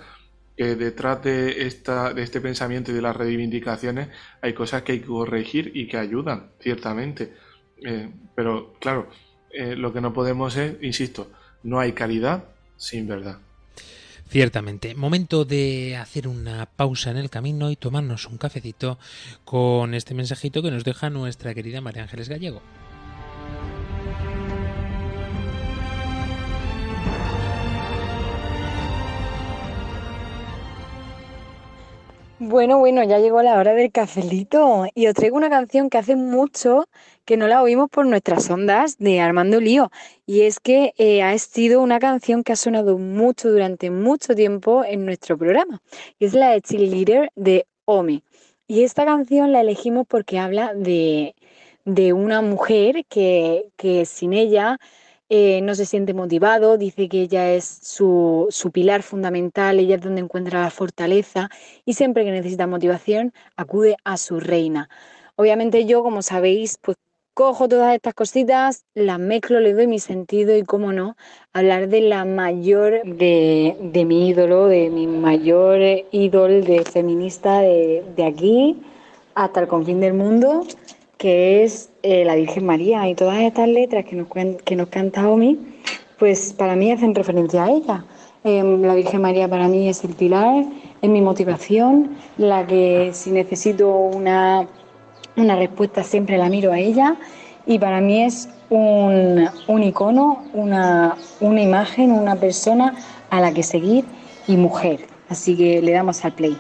[0.55, 4.11] que detrás de, esta, de este pensamiento y de las reivindicaciones
[4.43, 7.33] hay cosas que hay que corregir y que ayudan, ciertamente.
[7.83, 9.09] Eh, pero claro,
[9.55, 11.31] lo que no podemos es, insisto,
[11.63, 12.52] no hay calidad
[12.83, 13.39] sin verdad.
[14.29, 18.99] Ciertamente, momento de hacer una pausa en el camino y tomarnos un cafecito
[19.45, 22.63] con este mensajito que nos deja nuestra querida María Ángeles Gallego.
[32.45, 36.17] Bueno, bueno, ya llegó la hora del cafelito y os traigo una canción que hace
[36.17, 36.87] mucho
[37.25, 39.93] que no la oímos por nuestras ondas de Armando Lío.
[40.27, 44.85] Y es que eh, ha sido una canción que ha sonado mucho durante mucho tiempo
[44.85, 45.81] en nuestro programa
[46.19, 48.25] es la de Leader de Omi.
[48.67, 51.37] Y esta canción la elegimos porque habla de,
[51.85, 54.81] de una mujer que, que sin ella
[55.35, 60.03] eh, no se siente motivado, dice que ella es su, su, pilar fundamental, ella es
[60.03, 61.49] donde encuentra la fortaleza
[61.87, 64.91] y siempre que necesita motivación acude a su reina.
[65.37, 66.99] Obviamente yo, como sabéis, pues
[67.33, 71.17] cojo todas estas cositas, las mezclo, le doy mi sentido y, cómo no,
[71.55, 78.05] hablar de la mayor de, de mi ídolo, de mi mayor ídolo de feminista de,
[78.17, 78.83] de aquí
[79.35, 80.67] hasta el confín del mundo,
[81.23, 84.27] que es eh, la Virgen María y todas estas letras que nos,
[84.65, 85.57] que nos canta Omi,
[86.19, 88.05] pues para mí hacen referencia a ella.
[88.43, 90.65] Em, la Virgen María para mí es el pilar,
[91.01, 94.67] es mi motivación, la que si necesito una,
[95.37, 97.15] una respuesta siempre la miro a ella
[97.67, 102.97] y para mí es un, un icono, una, una imagen, una persona
[103.31, 104.05] a la que seguir
[104.49, 105.07] y mujer.
[105.29, 106.59] Así que le damos al play.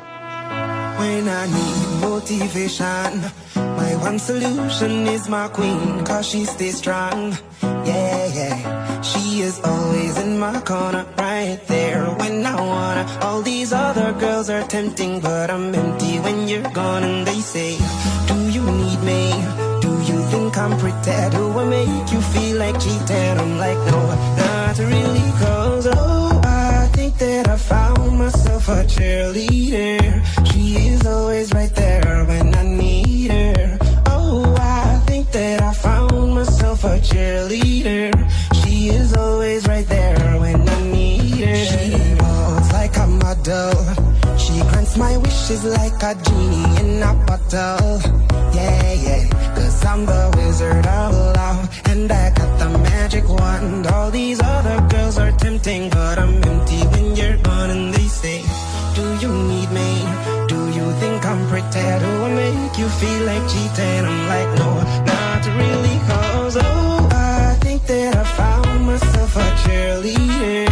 [3.67, 7.37] My one solution is my queen, cause she stays strong.
[7.63, 9.01] Yeah, yeah.
[9.03, 13.05] She is always in my corner, right there when I wanna.
[13.23, 17.05] All these other girls are tempting, but I'm empty when you're gone.
[17.05, 17.79] And they say,
[18.27, 19.23] Do you need me?
[19.81, 21.19] Do you think I'm pretty?
[21.37, 23.39] Do I make you feel like cheating?
[23.43, 24.01] I'm like, No,
[24.43, 26.32] not really, cause oh,
[27.23, 30.01] that I found myself a cheerleader.
[30.51, 33.79] She is always right there when I need her.
[34.07, 38.11] Oh, I think that I found myself a cheerleader.
[38.59, 41.65] She is always right there when I need her.
[41.71, 41.87] She
[42.23, 43.75] walks like a model.
[44.43, 48.01] She grants my wishes like a genie in a bottle.
[48.59, 49.23] Yeah, yeah.
[49.57, 51.63] Cause I'm the wizard of love.
[51.91, 53.87] And I got the magic wand.
[53.87, 54.41] All these
[61.53, 64.07] Do I make you feel like cheating?
[64.07, 65.99] I'm like, no, not really.
[66.09, 70.72] Cause oh, I think that I found myself a cheerleader.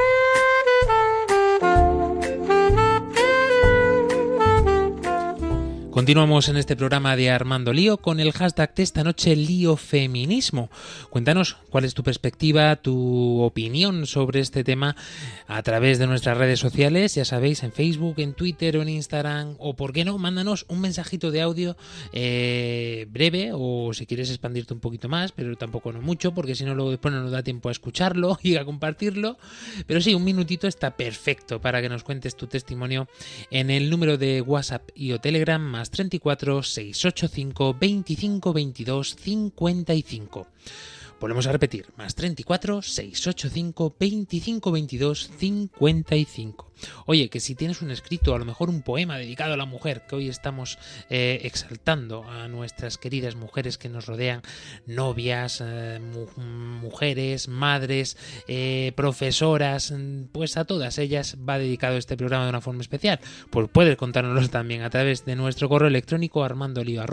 [5.91, 10.69] Continuamos en este programa de Armando Lío con el hashtag de esta noche Lío Feminismo.
[11.09, 14.95] Cuéntanos cuál es tu perspectiva, tu opinión sobre este tema
[15.47, 19.55] a través de nuestras redes sociales, ya sabéis, en Facebook, en Twitter o en Instagram,
[19.59, 21.75] o por qué no, mándanos un mensajito de audio
[22.13, 26.63] eh, breve o si quieres expandirte un poquito más, pero tampoco no mucho, porque si
[26.63, 29.37] no luego después no nos da tiempo a escucharlo y a compartirlo.
[29.87, 33.09] Pero sí, un minutito está perfecto para que nos cuentes tu testimonio
[33.49, 40.47] en el número de WhatsApp y o Telegram más más 34 685 25 22 55.
[41.21, 46.71] Volvemos a repetir, más 34 685 25 22 55.
[47.05, 50.01] Oye, que si tienes un escrito, a lo mejor un poema dedicado a la mujer,
[50.09, 50.79] que hoy estamos
[51.11, 54.41] eh, exaltando a nuestras queridas mujeres que nos rodean,
[54.87, 58.17] novias, eh, mu- mujeres, madres,
[58.47, 59.93] eh, profesoras,
[60.31, 63.19] pues a todas ellas va dedicado este programa de una forma especial.
[63.51, 67.03] Pues puedes contárnoslo también a través de nuestro correo electrónico armandolio.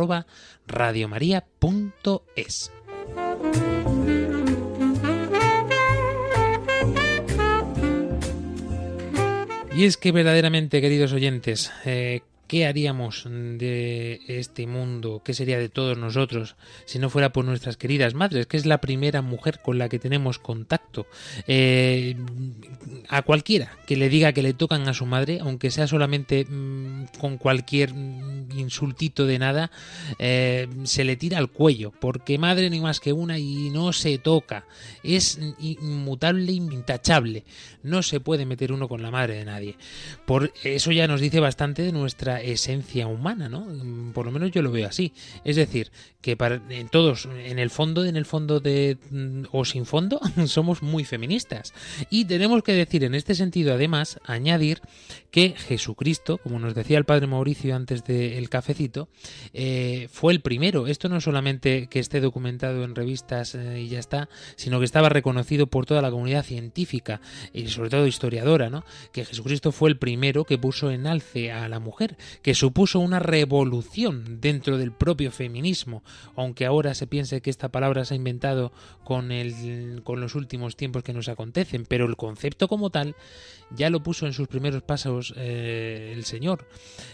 [9.78, 15.22] Y es que verdaderamente, queridos oyentes, eh, ¿qué haríamos de este mundo?
[15.24, 18.46] ¿Qué sería de todos nosotros si no fuera por nuestras queridas madres?
[18.46, 21.06] Que es la primera mujer con la que tenemos contacto.
[21.46, 22.16] Eh,
[23.08, 27.18] a cualquiera que le diga que le tocan a su madre, aunque sea solamente mm,
[27.20, 29.70] con cualquier mm, insultito de nada,
[30.18, 34.16] eh, se le tira al cuello, porque madre ni más que una y no se
[34.18, 34.64] toca.
[35.02, 37.44] Es inmutable, intachable.
[37.82, 39.76] No se puede meter uno con la madre de nadie.
[40.26, 43.60] Por eso ya nos dice bastante de nuestra esencia humana, ¿no?
[43.60, 45.12] Mm, Por lo menos yo lo veo así.
[45.44, 49.64] Es decir, que para en todos, en el fondo, en el fondo de mm, o
[49.64, 51.72] sin fondo, somos muy feministas.
[52.10, 54.80] Y tenemos que decir en este sentido, además, añadir
[55.30, 59.08] que Jesucristo, como nos decía el padre Mauricio antes del cafecito,
[59.52, 60.86] eh, fue el primero.
[60.86, 65.08] Esto no solamente que esté documentado en revistas eh, y ya está, sino que estaba
[65.08, 67.20] reconocido por toda la comunidad científica
[67.52, 68.84] y sobre todo historiadora, ¿no?
[69.12, 73.18] Que Jesucristo fue el primero que puso en alce a la mujer, que supuso una
[73.18, 76.02] revolución dentro del propio feminismo,
[76.36, 78.72] aunque ahora se piense que esta palabra se ha inventado
[79.04, 83.14] con, el, con los últimos tiempos que nos acontecen, pero el concepto como tal
[83.70, 86.66] ya lo puso en sus primeros pasos eh, el Señor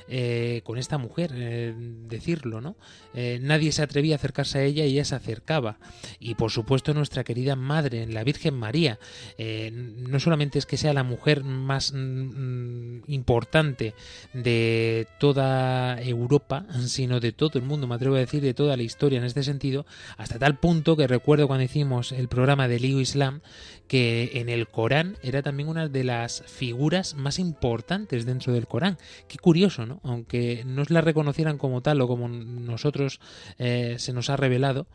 [0.09, 2.77] eh, con esta mujer, eh, decirlo, ¿no?
[3.15, 5.79] Nadie se atrevía a acercarse a ella y ella se acercaba.
[6.19, 8.99] Y por supuesto nuestra querida madre, la Virgen María,
[9.39, 13.95] no solamente es que sea la mujer más mm, importante
[14.33, 18.83] de toda Europa, sino de todo el mundo, me atrevo a decir, de toda la
[18.83, 19.87] historia en este sentido,
[20.17, 23.41] hasta tal punto que recuerdo cuando hicimos el programa de Lío Islam,
[23.89, 28.99] que en el Corán era también una de las figuras más importantes dentro del Corán.
[29.29, 30.01] Qué curioso, ¿no?
[30.05, 33.21] Aunque no la reconocieran como tal o como nosotros
[33.59, 34.87] eh, se nos ha revelado,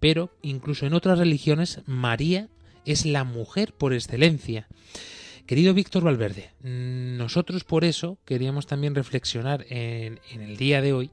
[0.00, 2.48] pero incluso en otras religiones María
[2.84, 4.66] es la mujer por excelencia.
[5.48, 11.10] Querido Víctor Valverde, nosotros por eso queríamos también reflexionar en, en el día de hoy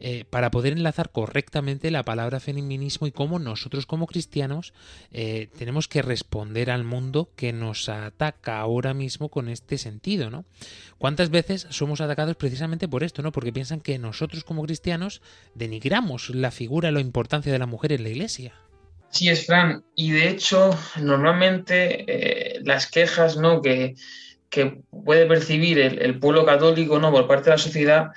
[0.00, 4.72] eh, para poder enlazar correctamente la palabra feminismo y cómo nosotros como cristianos
[5.12, 10.46] eh, tenemos que responder al mundo que nos ataca ahora mismo con este sentido, ¿no?
[10.96, 13.32] ¿Cuántas veces somos atacados precisamente por esto, ¿no?
[13.32, 15.20] Porque piensan que nosotros como cristianos
[15.54, 18.54] denigramos la figura, la importancia de la mujer en la iglesia.
[19.14, 19.84] Sí, es Fran.
[19.94, 23.62] Y de hecho, normalmente eh, las quejas ¿no?
[23.62, 23.94] que,
[24.50, 27.12] que puede percibir el, el, pueblo católico ¿no?
[27.12, 28.08] por parte de la sociedad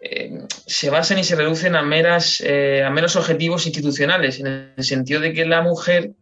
[0.00, 0.30] eh,
[0.66, 5.20] se basan y se reducen a, meras, eh, a meros objetivos institucionales, en el sentido
[5.20, 6.12] de que la mujer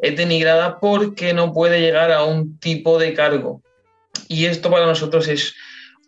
[0.00, 3.62] es denigrada porque no puede llegar a un tipo de cargo.
[4.26, 5.54] Y esto para nosotros es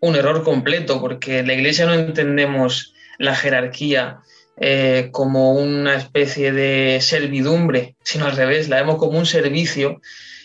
[0.01, 4.19] un error completo, porque en la Iglesia no entendemos la jerarquía
[4.57, 10.01] eh, como una especie de servidumbre, sino al revés, la vemos como un servicio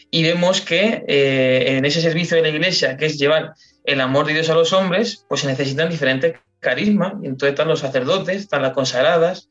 [0.09, 3.53] y vemos que eh, en ese servicio de la Iglesia, que es llevar
[3.83, 7.13] el amor de Dios a los hombres, pues se necesitan diferentes carismas.
[7.21, 9.47] Y entonces están los sacerdotes, están las consagradas,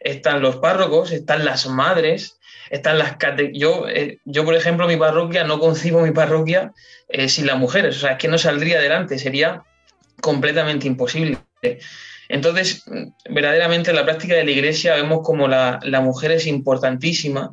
[0.00, 2.38] están los párrocos, están las madres,
[2.70, 6.72] están las cate yo, eh, yo, por ejemplo, mi parroquia, no concibo mi parroquia
[7.26, 7.96] sin las mujeres.
[7.96, 9.64] O sea, es que no saldría adelante, sería
[10.22, 11.38] completamente imposible.
[12.28, 12.84] Entonces,
[13.28, 17.52] verdaderamente en la práctica de la iglesia vemos como la, la mujer es importantísima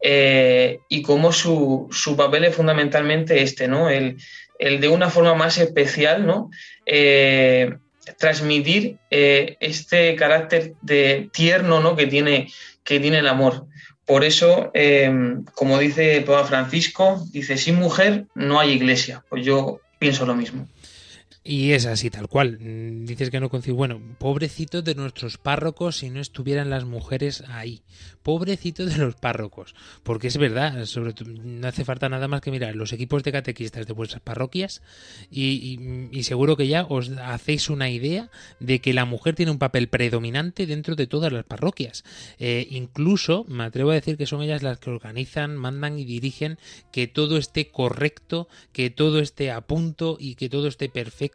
[0.00, 3.88] eh, y cómo su, su, papel es fundamentalmente este, ¿no?
[3.88, 4.16] El,
[4.58, 6.50] el de una forma más especial, ¿no?
[6.86, 7.76] Eh,
[8.18, 11.94] transmitir eh, este carácter de tierno, ¿no?
[11.94, 12.48] Que tiene,
[12.82, 13.66] que tiene el amor.
[14.04, 14.72] Por eso,
[15.54, 19.24] como dice Papa Francisco, dice, sin mujer no hay iglesia.
[19.30, 20.66] Pues yo pienso lo mismo.
[21.44, 22.58] Y es así, tal cual.
[23.04, 23.76] Dices que no concibo.
[23.76, 27.82] Bueno, pobrecitos de nuestros párrocos si no estuvieran las mujeres ahí.
[28.22, 29.74] Pobrecitos de los párrocos.
[30.04, 33.88] Porque es verdad, sobre no hace falta nada más que mirar los equipos de catequistas
[33.88, 34.82] de vuestras parroquias
[35.30, 38.30] y, seguro que ya os hacéis una idea
[38.60, 42.04] de que la mujer tiene un papel predominante dentro de todas las parroquias.
[42.38, 46.58] Eh, incluso, me atrevo a decir que son ellas las que organizan, mandan y dirigen
[46.92, 51.31] que todo esté correcto, que todo esté a punto y que todo esté perfecto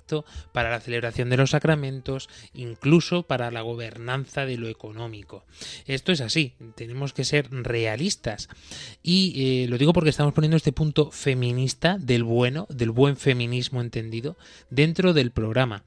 [0.51, 5.45] para la celebración de los sacramentos, incluso para la gobernanza de lo económico.
[5.85, 8.49] Esto es así, tenemos que ser realistas.
[9.03, 13.81] Y eh, lo digo porque estamos poniendo este punto feminista del bueno, del buen feminismo
[13.81, 14.37] entendido,
[14.69, 15.83] dentro del programa.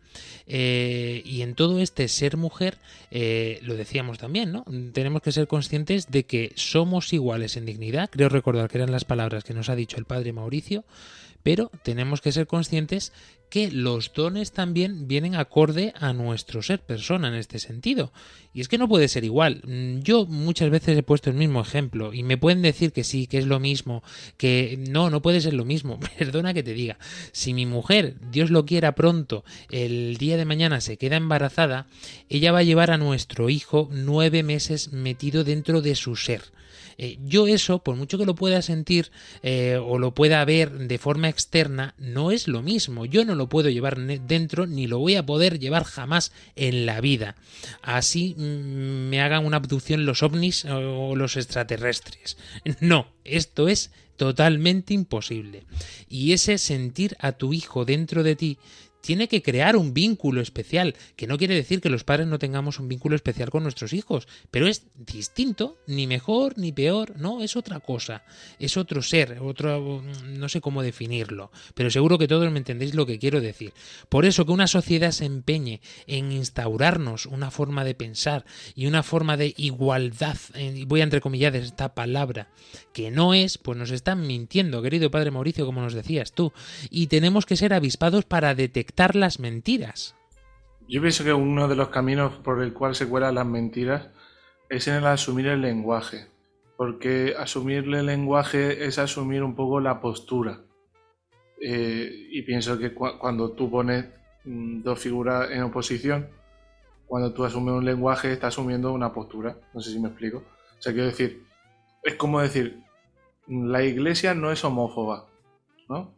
[0.47, 2.79] Eh, y en todo este ser mujer,
[3.11, 4.65] eh, lo decíamos también, ¿no?
[4.93, 8.11] Tenemos que ser conscientes de que somos iguales en dignidad.
[8.11, 10.85] Creo recordar que eran las palabras que nos ha dicho el padre Mauricio
[11.43, 13.13] pero tenemos que ser conscientes
[13.51, 18.13] que los dones también vienen acorde a nuestro ser persona en este sentido.
[18.55, 19.63] Y es que no puede ser igual.
[19.65, 23.27] Mm, yo muchas veces he puesto el mismo ejemplo y me pueden decir que sí,
[23.27, 24.03] que es lo mismo,
[24.37, 25.99] que no, no puede ser lo mismo.
[26.19, 26.99] Perdona que te diga.
[27.33, 31.87] Si mi mujer, Dios lo quiera pronto, el día de mañana se queda embarazada,
[32.29, 36.43] ella va a llevar a nuestro hijo nueve meses metido dentro de su ser.
[37.03, 39.11] Eh, yo eso, por mucho que lo pueda sentir
[39.43, 43.07] eh, o lo pueda ver de forma externa, no es lo mismo.
[43.07, 47.01] Yo no lo puedo llevar dentro ni lo voy a poder llevar jamás en la
[47.01, 47.37] vida.
[47.83, 52.37] Así mm, me hagan una abducción los ovnis o los extraterrestres.
[52.81, 55.65] No, esto es totalmente imposible.
[56.09, 58.59] Y ese sentir a tu hijo dentro de ti
[59.01, 62.79] tiene que crear un vínculo especial, que no quiere decir que los padres no tengamos
[62.79, 67.57] un vínculo especial con nuestros hijos, pero es distinto, ni mejor ni peor, no, es
[67.57, 68.25] otra cosa,
[68.59, 73.07] es otro ser, otro, no sé cómo definirlo, pero seguro que todos me entendéis lo
[73.07, 73.73] que quiero decir.
[74.09, 78.45] Por eso que una sociedad se empeñe en instaurarnos una forma de pensar
[78.75, 80.37] y una forma de igualdad,
[80.87, 82.49] voy a entrecomillar esta palabra,
[82.93, 86.53] que no es, pues nos están mintiendo, querido padre Mauricio, como nos decías tú,
[86.91, 90.15] y tenemos que ser avispados para detectar las mentiras.
[90.89, 94.09] Yo pienso que uno de los caminos por el cual se cuelan las mentiras
[94.69, 96.27] es en el asumir el lenguaje,
[96.77, 100.61] porque asumir el lenguaje es asumir un poco la postura.
[101.63, 104.07] Eh, y pienso que cuando tú pones
[104.45, 106.29] mm, dos figuras en oposición,
[107.07, 109.57] cuando tú asumes un lenguaje, estás asumiendo una postura.
[109.75, 110.39] No sé si me explico.
[110.79, 111.45] O sea, quiero decir,
[112.05, 112.83] es como decir,
[113.49, 115.27] la iglesia no es homófoba,
[115.89, 116.15] ¿no?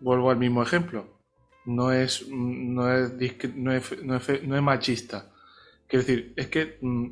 [0.00, 1.19] Vuelvo al mismo ejemplo
[1.64, 3.12] no es, no es,
[3.54, 5.30] no es, no es, machista.
[5.86, 7.06] Quiero decir, es que mm,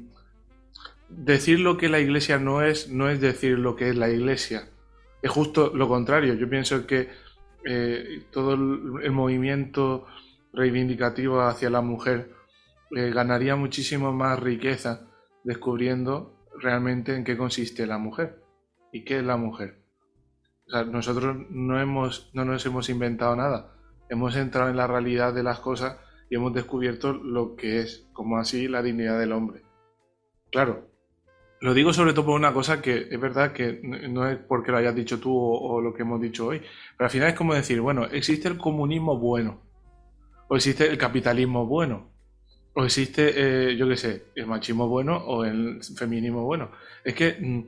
[1.09, 4.69] decir lo que la iglesia no es, no es decir lo que es la iglesia.
[5.23, 6.35] Es justo lo contrario.
[6.35, 7.09] Yo pienso que
[7.65, 10.07] eh, todo el, movimiento
[10.53, 12.33] reivindicativo hacia la mujer
[12.97, 15.09] eh, ganaría muchísimo más riqueza
[15.45, 18.43] descubriendo realmente en qué consiste la mujer
[18.93, 19.83] y qué es la mujer.
[20.91, 23.78] nosotros no, hemos, no nos hemos inventado nada
[24.09, 25.99] hemos entrado en la realidad de las cosas
[26.31, 29.63] y hemos descubierto lo que es, como así, la dignidad del hombre.
[30.51, 30.89] Claro,
[31.61, 34.79] lo digo sobre todo por una cosa que es verdad que no es porque lo
[34.79, 36.61] hayas dicho tú o, lo que hemos dicho hoy,
[36.97, 39.61] pero al final es como decir, bueno, existe el comunismo bueno,
[40.49, 42.13] o existe el capitalismo bueno,
[42.75, 43.33] o existe,
[43.71, 46.71] eh, yo qué sé, el machismo bueno o el feminismo bueno.
[47.05, 47.65] Es que, mm,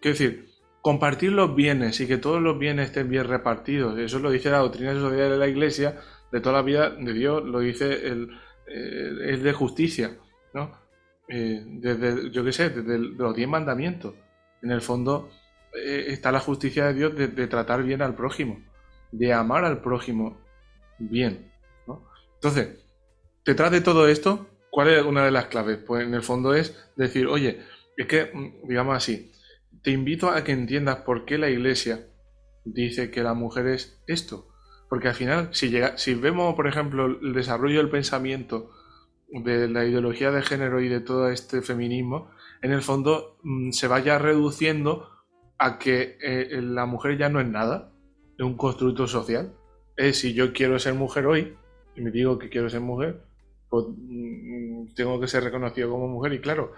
[0.00, 0.51] quiero decir,
[0.82, 3.98] compartir los bienes y que todos los bienes estén bien repartidos.
[3.98, 7.44] Eso lo dice la doctrina social de la Iglesia de toda la vida de Dios,
[7.44, 8.28] lo dice el,
[8.66, 10.18] eh, de justicia,
[10.52, 10.76] ¿no?
[11.28, 14.14] Eh, desde, yo qué sé, desde los diez mandamientos.
[14.60, 15.30] En el fondo
[15.72, 18.60] eh, está la justicia de Dios de, tratar bien al prójimo,
[19.12, 20.40] de amar al prójimo
[20.98, 21.52] bien,
[21.86, 22.08] ¿no?
[22.34, 22.84] Entonces,
[23.44, 25.78] detrás de todo esto, ¿cuál es una de las claves?
[25.78, 27.60] Pues en el fondo es decir, oye,
[27.96, 29.30] es que, mm, digamos así,
[29.82, 32.08] te invito a que entiendas por qué la Iglesia
[32.64, 34.48] dice que la mujer es esto.
[34.88, 38.70] Porque al final, si, llega, si vemos, por ejemplo, el desarrollo del pensamiento
[39.28, 42.30] de la ideología de género y de todo este feminismo,
[42.60, 45.08] en el fondo mm, se vaya reduciendo
[45.58, 47.92] a que eh, la mujer ya no es nada,
[48.38, 49.54] es un constructo social.
[49.96, 51.56] Es si yo quiero ser mujer hoy,
[51.96, 53.22] y me digo que quiero ser mujer,
[53.70, 56.34] pues mm, tengo que ser reconocido como mujer.
[56.34, 56.72] Y claro,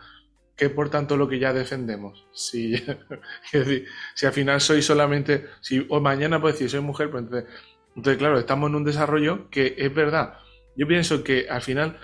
[0.56, 2.26] ¿Qué por tanto lo que ya defendemos.
[2.32, 2.76] Si,
[4.14, 7.50] si al final soy solamente, si o mañana puedo decir soy mujer, pues entonces,
[7.96, 10.38] entonces, claro, estamos en un desarrollo que es verdad.
[10.76, 11.98] Yo pienso que al final,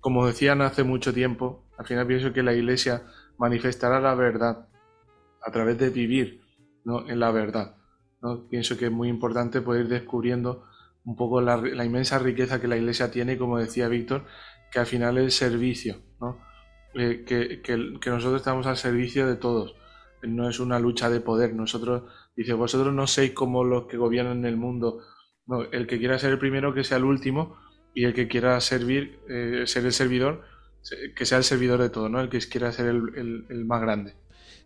[0.00, 3.04] como decían hace mucho tiempo, al final pienso que la Iglesia
[3.38, 4.68] manifestará la verdad
[5.42, 6.42] a través de vivir
[6.84, 7.08] ¿no?
[7.08, 7.76] en la verdad.
[8.20, 8.46] ¿no?
[8.48, 10.64] Pienso que es muy importante poder ir descubriendo
[11.04, 14.26] un poco la, la inmensa riqueza que la Iglesia tiene, como decía Víctor,
[14.70, 16.02] que al final es servicio.
[16.20, 16.38] ¿no?
[16.94, 19.74] Eh, que, nosotros estamos al servicio de todos.
[20.22, 21.54] No es una lucha de poder.
[21.54, 22.04] Nosotros,
[22.36, 25.00] dice, vosotros no sois como los que gobiernan el mundo.
[25.46, 27.56] No, el que quiera ser el primero, que sea el último,
[27.94, 30.44] y el que quiera servir, eh, ser el servidor,
[31.16, 32.20] que sea el servidor de todo, ¿no?
[32.20, 34.19] El que quiera ser el, el más grande.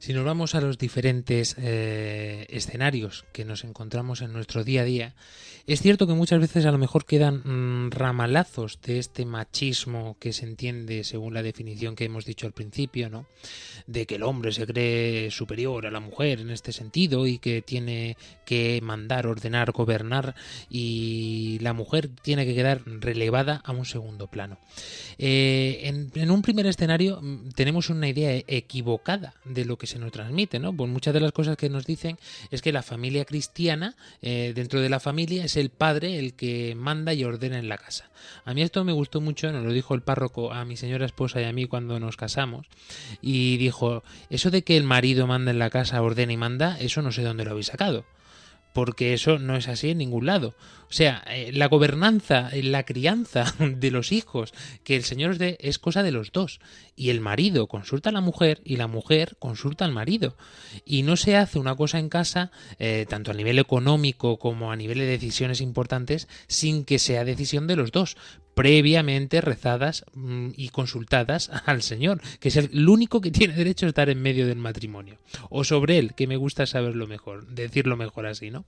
[0.05, 4.85] Si nos vamos a los diferentes eh, escenarios que nos encontramos en nuestro día a
[4.85, 5.15] día,
[5.67, 10.35] es cierto que muchas veces a lo mejor quedan mm, ramalazos de este machismo que
[10.35, 13.25] se entiende según la definición que hemos dicho al principio, ¿no?
[13.87, 17.63] De que el hombre se cree superior a la mujer en este sentido y que
[17.63, 20.35] tiene que mandar, ordenar, gobernar
[20.69, 24.59] y la mujer tiene que quedar relevada a un segundo plano.
[25.17, 29.94] Eh, en, en, un primer escenario mm, tenemos una idea equivocada de lo que se
[29.99, 30.73] nos transmite, ¿no?
[30.73, 32.19] Pues muchas de las cosas que nos dicen
[32.51, 36.75] es que la familia cristiana, eh, dentro de la familia, es el padre el que
[36.75, 38.11] manda y ordena en la casa.
[38.45, 41.41] A mí esto me gustó mucho, nos lo dijo el párroco a mi señora esposa
[41.41, 42.67] y a mí cuando nos casamos,
[43.21, 47.03] y dijo, eso de que el marido manda en la casa, ordena y manda, eso
[47.03, 48.05] no sé dónde lo habéis sacado
[48.75, 50.53] porque eso no es así en ningún lado.
[50.91, 54.53] O sea, eh, la gobernanza, eh, la crianza de los hijos
[54.83, 56.61] que el Señor os dé es cosa de los dos.
[56.97, 60.37] Y el marido consulta a la mujer y la mujer consulta al marido.
[60.85, 62.51] Y no se hace una cosa en casa,
[62.81, 67.69] eh, tanto a nivel económico como a nivel de decisiones importantes, sin que sea decisión
[67.69, 68.17] de los dos
[68.55, 73.91] previamente rezadas mm, y consultadas al Señor, que es el único que tiene derecho a
[73.91, 75.19] estar en medio del matrimonio.
[75.51, 78.65] O sobre él, que me gusta saberlo mejor, decirlo mejor así, ¿no?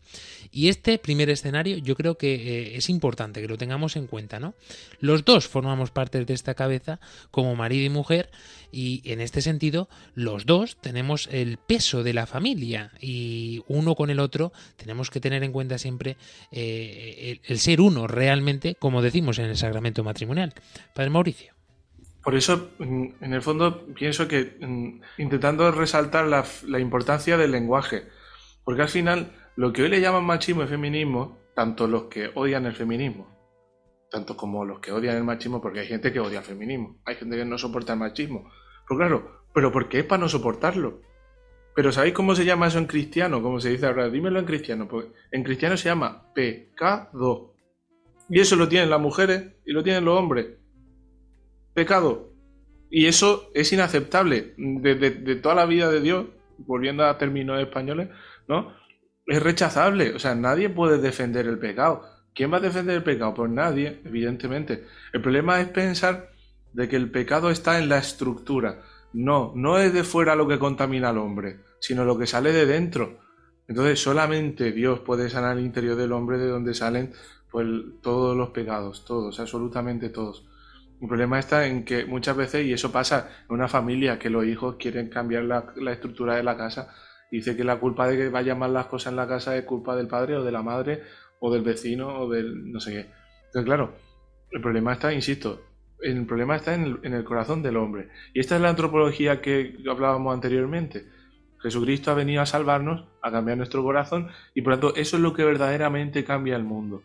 [0.50, 4.40] Y este primer escenario yo creo que eh, es importante que lo tengamos en cuenta,
[4.40, 4.54] ¿no?
[5.00, 8.30] Los dos formamos parte de esta cabeza como marido y mujer
[8.76, 14.10] y en este sentido los dos tenemos el peso de la familia y uno con
[14.10, 16.18] el otro tenemos que tener en cuenta siempre
[16.52, 20.52] eh, el, ser uno realmente, como decimos en el sacramento matrimonial.
[20.94, 21.54] Padre Mauricio.
[22.22, 24.58] Por eso, en el fondo, pienso que
[25.16, 28.02] intentando resaltar la, la importancia del lenguaje,
[28.62, 32.66] porque al final lo que hoy le llaman machismo y feminismo, tanto los que odian
[32.66, 33.34] el feminismo,
[34.10, 37.14] tanto como los que odian el machismo, porque hay gente que odia el feminismo, hay
[37.14, 38.50] gente que no soporta el machismo.
[38.88, 41.00] Pero claro, pero ¿por qué es para no soportarlo?
[41.74, 43.42] Pero ¿sabéis cómo se llama eso en cristiano?
[43.42, 44.88] Como se dice ahora, dímelo en cristiano.
[44.88, 47.54] Pues en cristiano se llama pecado.
[48.30, 50.46] Y eso lo tienen las mujeres y lo tienen los hombres.
[51.74, 52.32] Pecado.
[52.90, 54.54] Y eso es inaceptable.
[54.56, 56.26] Desde de, toda la vida de Dios,
[56.56, 58.08] volviendo a términos españoles,
[58.48, 58.72] ¿no?
[59.26, 60.14] Es rechazable.
[60.14, 62.04] O sea, nadie puede defender el pecado.
[62.34, 63.34] ¿Quién va a defender el pecado?
[63.34, 64.84] Pues nadie, evidentemente.
[65.12, 66.30] El problema es pensar
[66.76, 68.82] de que el pecado está en la estructura.
[69.14, 72.66] No, no es de fuera lo que contamina al hombre, sino lo que sale de
[72.66, 73.18] dentro.
[73.66, 77.14] Entonces solamente Dios puede sanar el interior del hombre de donde salen
[77.50, 77.66] pues
[78.02, 80.46] todos los pecados, todos, absolutamente todos.
[81.00, 84.44] El problema está en que muchas veces, y eso pasa en una familia, que los
[84.44, 86.94] hijos quieren cambiar la, la estructura de la casa,
[87.30, 89.96] dice que la culpa de que vayan mal las cosas en la casa es culpa
[89.96, 91.02] del padre o de la madre
[91.40, 93.10] o del vecino o del no sé qué.
[93.46, 93.94] Entonces, claro,
[94.50, 95.62] el problema está, insisto,
[96.00, 98.08] el problema está en el, corazón del hombre.
[98.34, 101.06] Y esta es la antropología que hablábamos anteriormente.
[101.60, 105.32] Jesucristo ha venido a salvarnos, a cambiar nuestro corazón, y por tanto eso es lo
[105.32, 107.02] que verdaderamente cambia el mundo.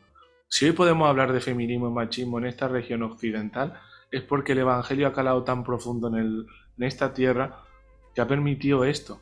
[0.48, 3.80] Si hoy podemos hablar de feminismo y machismo en esta región occidental,
[4.12, 6.46] es porque el Evangelio ha calado tan profundo en,
[6.78, 7.64] esta tierra
[8.14, 9.22] que ha permitido esto.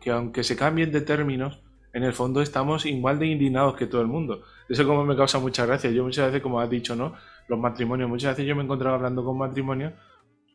[0.00, 1.60] Que aunque se cambien de términos,
[1.92, 4.42] en el fondo estamos igual de indignados que todo el mundo.
[4.68, 5.90] Eso como me causa mucha gracia.
[5.90, 7.14] Yo muchas veces, como has dicho, ¿no?
[7.48, 9.94] Los matrimonios, muchas veces yo me he encontrado hablando con matrimonios,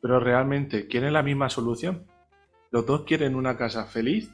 [0.01, 2.05] pero realmente quieren la misma solución.
[2.71, 4.31] Los dos quieren una casa feliz,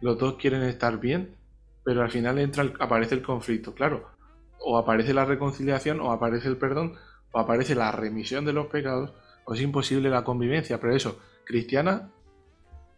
[0.00, 1.36] los dos quieren estar bien,
[1.84, 3.74] pero al final entra aparece el conflicto.
[3.74, 4.08] Claro,
[4.60, 6.94] o aparece la reconciliación, o aparece el perdón,
[7.32, 9.12] o aparece la remisión de los pecados,
[9.44, 12.10] o es imposible la convivencia, pero eso, cristiana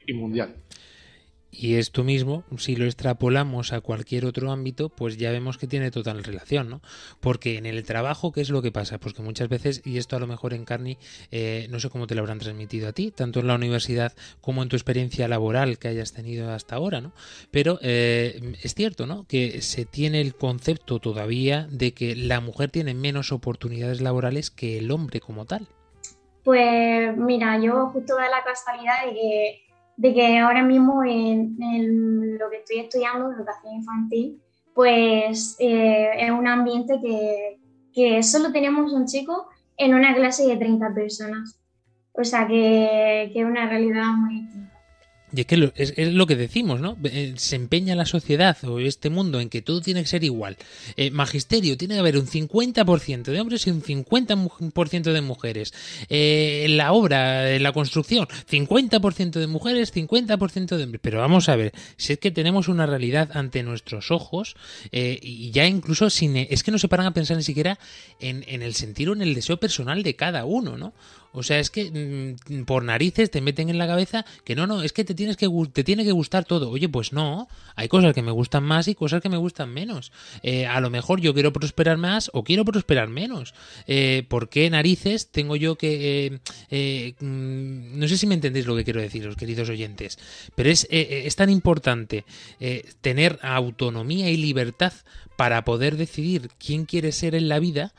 [0.07, 0.57] y mundial.
[1.55, 5.91] Y esto mismo, si lo extrapolamos a cualquier otro ámbito, pues ya vemos que tiene
[5.91, 6.81] total relación, ¿no?
[7.21, 8.99] Porque en el trabajo, ¿qué es lo que pasa?
[8.99, 10.97] Pues que muchas veces, y esto a lo mejor en Carni,
[11.31, 14.63] eh, no sé cómo te lo habrán transmitido a ti, tanto en la universidad como
[14.63, 17.13] en tu experiencia laboral que hayas tenido hasta ahora, ¿no?
[17.51, 19.27] Pero eh, es cierto, ¿no?
[19.29, 24.79] Que se tiene el concepto todavía de que la mujer tiene menos oportunidades laborales que
[24.79, 25.69] el hombre como tal.
[26.45, 29.62] Pues mira, yo justo da la casualidad de que
[29.97, 34.41] de que ahora mismo en, lo que estoy estudiando, educación infantil,
[34.75, 37.59] pues eh, es un ambiente que,
[37.93, 41.59] que solo tenemos un chico en una clase de 30 personas.
[42.13, 44.47] O sea que, que es una realidad muy
[45.35, 46.97] y es que es, es, lo que decimos, ¿no?
[47.05, 50.57] Eh, se empeña la sociedad o este mundo en que todo tiene que ser igual.
[50.97, 55.73] Eh, magisterio, tiene que haber un 50% de hombres y un 50% de mujeres.
[56.09, 61.01] Eh, la obra, la construcción, 50% de mujeres, 50% de hombres.
[61.03, 64.55] Pero vamos a ver, si es que tenemos una realidad ante nuestros ojos
[64.91, 66.37] eh, y ya incluso sin...
[66.37, 67.79] Es que no se paran a pensar ni siquiera
[68.21, 70.93] en, en el sentir o en el deseo personal de cada uno, ¿no?
[71.33, 74.83] O sea, es que mm, por narices te meten en la cabeza que no, no,
[74.83, 76.71] es que te tienes que te tiene que gustar todo.
[76.71, 80.13] Oye, pues no, hay cosas que me gustan más y cosas que me gustan menos.
[80.43, 83.55] Eh, a lo mejor yo quiero prosperar más o quiero prosperar menos.
[83.87, 88.77] Eh, ¿Por qué narices tengo yo que eh, mm, no sé si me entendéis lo
[88.77, 90.19] que quiero decir, los queridos oyentes,
[90.55, 92.25] pero es, es tan importante
[93.01, 94.93] tener autonomía y libertad
[95.37, 97.93] para poder decidir quién quiere ser en la vida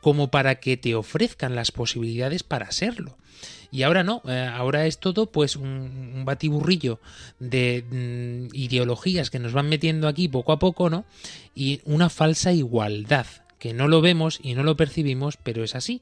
[0.00, 3.16] como para que te ofrezcan las posibilidades para serlo.
[3.70, 7.00] Y ahora no, eh, ahora es todo pues un, batiburrillo
[7.38, 7.84] de
[8.50, 11.04] mm, ideologías que nos van metiendo aquí poco a poco, ¿no?
[11.54, 13.26] Y una falsa igualdad,
[13.58, 16.00] que no lo vemos y no lo percibimos, pero es así.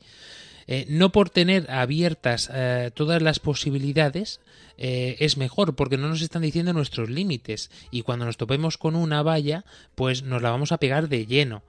[0.68, 4.40] Eh, no por tener abiertas eh, todas las posibilidades
[4.78, 9.22] es mejor, porque no nos están diciendo nuestros límites y cuando nos topemos con una
[9.22, 11.62] valla, pues nos la vamos a pegar de lleno.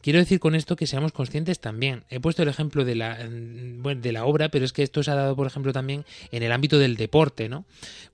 [0.00, 2.04] Quiero decir con esto que seamos conscientes también.
[2.08, 5.10] He puesto el ejemplo de la, mm, de la obra, pero es que esto se
[5.10, 7.64] ha dado, por ejemplo, también en el ámbito del deporte, ¿no?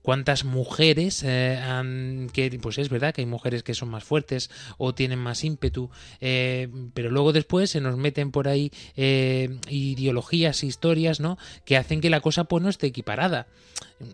[0.01, 4.49] Cuántas mujeres eh, han, que, pues es verdad que hay mujeres que son más fuertes
[4.77, 10.63] o tienen más ímpetu, eh, pero luego después se nos meten por ahí eh, ideologías,
[10.63, 11.37] historias, ¿no?
[11.65, 13.47] Que hacen que la cosa pues no esté equiparada.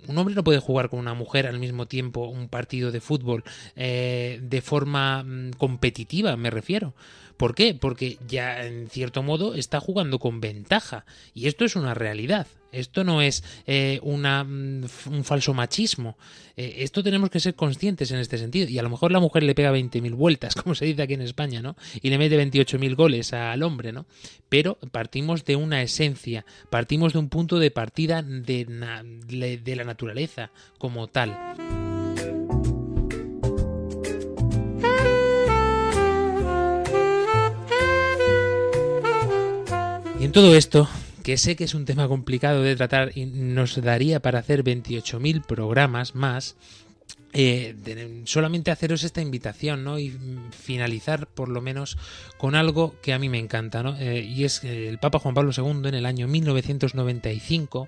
[0.07, 3.43] Un hombre no puede jugar con una mujer al mismo tiempo un partido de fútbol
[3.75, 6.93] de forma mm, competitiva, me refiero.
[7.41, 7.73] ¿Por qué?
[7.73, 11.05] Porque ya en cierto modo está jugando con ventaja.
[11.33, 12.45] Y esto es una realidad.
[12.71, 16.19] Esto no es eh, una, mm, un falso machismo.
[16.55, 18.69] Eh, esto tenemos que ser conscientes en este sentido.
[18.69, 21.23] Y a lo mejor la mujer le pega 20.000 vueltas, como se dice aquí en
[21.23, 21.75] España, ¿no?
[21.99, 24.05] Y le mete 28.000 goles al hombre, ¿no?
[24.47, 28.65] Pero partimos de una esencia, partimos de un punto de partida de,
[29.63, 31.80] de la naturaleza como tal.
[40.31, 40.87] Todo esto,
[41.23, 45.45] que sé que es un tema complicado de tratar y nos daría para hacer 28.000
[45.45, 46.55] programas más,
[47.33, 49.99] eh, solamente haceros esta invitación ¿no?
[49.99, 50.17] y
[50.51, 51.97] finalizar por lo menos
[52.37, 53.97] con algo que a mí me encanta ¿no?
[53.97, 57.87] Eh, y es que el Papa Juan Pablo II en el año 1995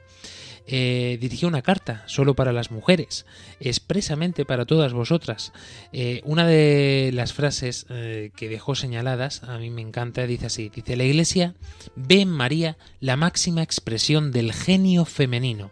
[0.66, 3.26] eh, dirigió una carta solo para las mujeres,
[3.59, 5.51] expresamente para todas vosotras.
[5.91, 10.70] Eh, una de las frases eh, que dejó señaladas, a mí me encanta, dice así,
[10.70, 11.55] dice, la Iglesia
[11.95, 15.72] ve en María la máxima expresión del genio femenino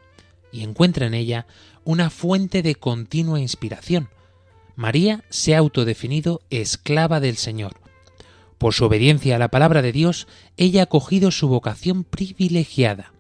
[0.52, 1.48] y encuentra en ella
[1.86, 4.10] una fuente de continua inspiración.
[4.76, 7.80] María se ha autodefinido esclava del Señor.
[8.58, 10.28] Por su obediencia a la palabra de Dios,
[10.58, 13.12] ella ha cogido su vocación privilegiada.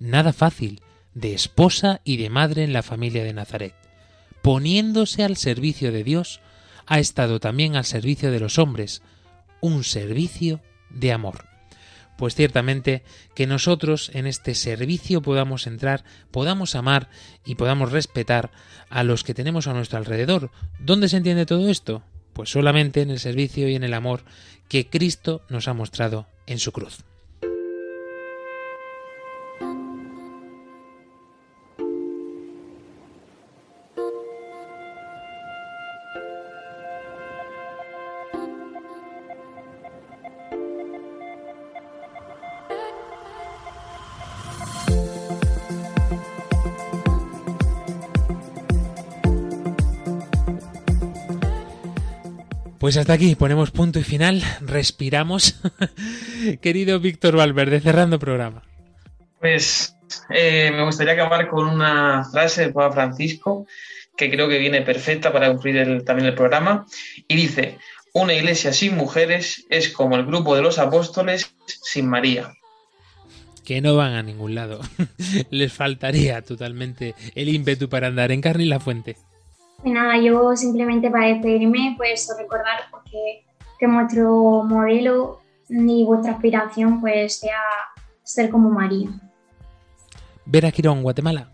[0.00, 0.80] Nada fácil,
[1.18, 3.74] de esposa y de madre en la familia de Nazaret.
[4.42, 6.40] Poniéndose al servicio de Dios,
[6.86, 9.02] ha estado también al servicio de los hombres,
[9.60, 10.60] un servicio
[10.90, 11.46] de amor.
[12.16, 13.02] Pues ciertamente
[13.34, 17.08] que nosotros en este servicio podamos entrar, podamos amar
[17.44, 18.50] y podamos respetar
[18.88, 20.50] a los que tenemos a nuestro alrededor.
[20.78, 22.02] ¿Dónde se entiende todo esto?
[22.32, 24.24] Pues solamente en el servicio y en el amor
[24.68, 27.04] que Cristo nos ha mostrado en su cruz.
[52.88, 55.56] Pues hasta aquí, ponemos punto y final, respiramos.
[56.62, 58.62] Querido Víctor Valverde, cerrando programa.
[59.38, 59.94] Pues
[60.30, 63.66] eh, me gustaría acabar con una frase de Papa Francisco
[64.16, 66.86] que creo que viene perfecta para cumplir también el programa.
[67.28, 67.76] Y dice,
[68.14, 72.54] una iglesia sin mujeres es como el grupo de los apóstoles sin María.
[73.66, 74.80] Que no van a ningún lado.
[75.50, 79.18] Les faltaría totalmente el ímpetu para andar en carne y la fuente.
[79.84, 83.44] Y nada, yo simplemente para despedirme, pues recordar porque
[83.78, 87.60] que nuestro modelo ni vuestra aspiración pues sea
[88.24, 89.08] ser como María.
[90.44, 91.52] Vera Quirón, Guatemala.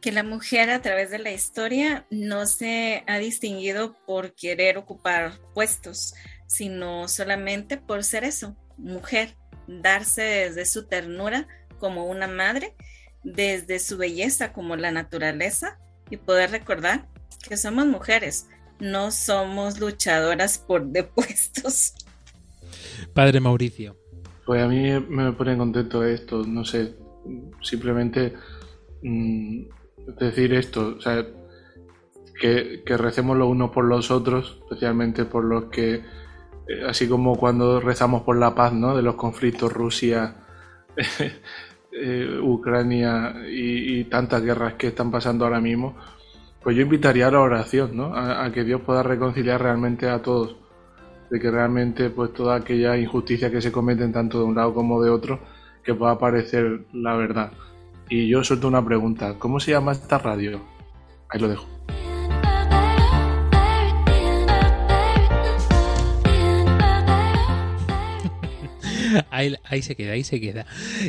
[0.00, 5.32] Que la mujer a través de la historia no se ha distinguido por querer ocupar
[5.54, 6.14] puestos,
[6.46, 9.36] sino solamente por ser eso, mujer,
[9.68, 11.46] darse desde su ternura
[11.78, 12.74] como una madre,
[13.22, 17.06] desde su belleza como la naturaleza y poder recordar
[17.46, 21.94] que somos mujeres, no somos luchadoras por depuestos.
[23.14, 23.96] Padre Mauricio.
[24.46, 26.96] Pues a mí me pone contento esto, no sé,
[27.62, 28.34] simplemente
[29.02, 29.62] mm,
[30.18, 31.24] decir esto, o sea,
[32.40, 37.80] que, recemos los unos por los otros, especialmente por los que, eh, así como cuando
[37.80, 38.96] rezamos por la paz, ¿no?
[38.96, 40.36] De los conflictos Rusia
[41.92, 45.96] eh, Ucrania y, tantas guerras que están pasando ahora mismo,
[46.62, 48.14] pues yo invitaría a la oración, ¿no?
[48.14, 50.56] A, que Dios pueda reconciliar realmente a todos,
[51.30, 55.02] de que realmente pues toda aquella injusticia que se cometen tanto de un lado como
[55.02, 55.40] de otro,
[55.82, 57.52] que pueda aparecer la verdad.
[58.08, 60.60] Y yo suelto una pregunta, ¿cómo se llama esta radio?
[61.30, 61.66] Ahí lo dejo.
[69.30, 70.66] Ahí, se queda, ahí se queda.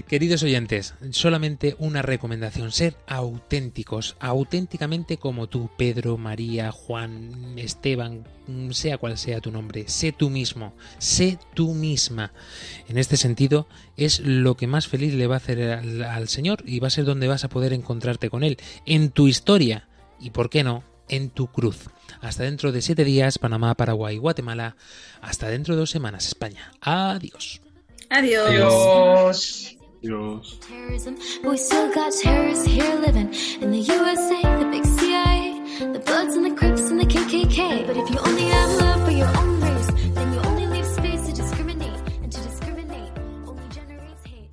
[0.07, 8.27] Queridos oyentes, solamente una recomendación, ser auténticos, auténticamente como tú, Pedro, María, Juan, Esteban,
[8.71, 12.33] sea cual sea tu nombre, sé tú mismo, sé tú misma.
[12.87, 16.63] En este sentido, es lo que más feliz le va a hacer al, al Señor
[16.65, 19.87] y va a ser donde vas a poder encontrarte con Él, en tu historia
[20.19, 21.89] y, ¿por qué no?, en tu cruz.
[22.21, 24.77] Hasta dentro de siete días, Panamá, Paraguay, Guatemala.
[25.21, 26.71] Hasta dentro de dos semanas, España.
[26.79, 27.61] Adiós.
[28.11, 29.77] Adiós.
[30.03, 30.59] Adiós.
[31.41, 36.35] But we still got terrorists here living in the USA, the big CIA, the Bloods
[36.35, 37.87] and the Crips and the KKK.
[37.87, 41.25] But if you only have love for your own race, then you only leave space
[41.27, 43.11] to discriminate, and to discriminate
[43.47, 44.49] only generates hate.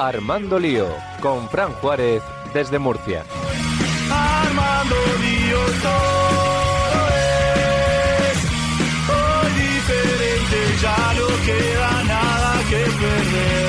[0.00, 0.88] Armando Lío,
[1.20, 2.22] con Fran Juárez
[2.54, 3.24] desde Murcia.
[4.10, 6.13] Armando Lío, todo.
[11.44, 13.63] queda nada que perder.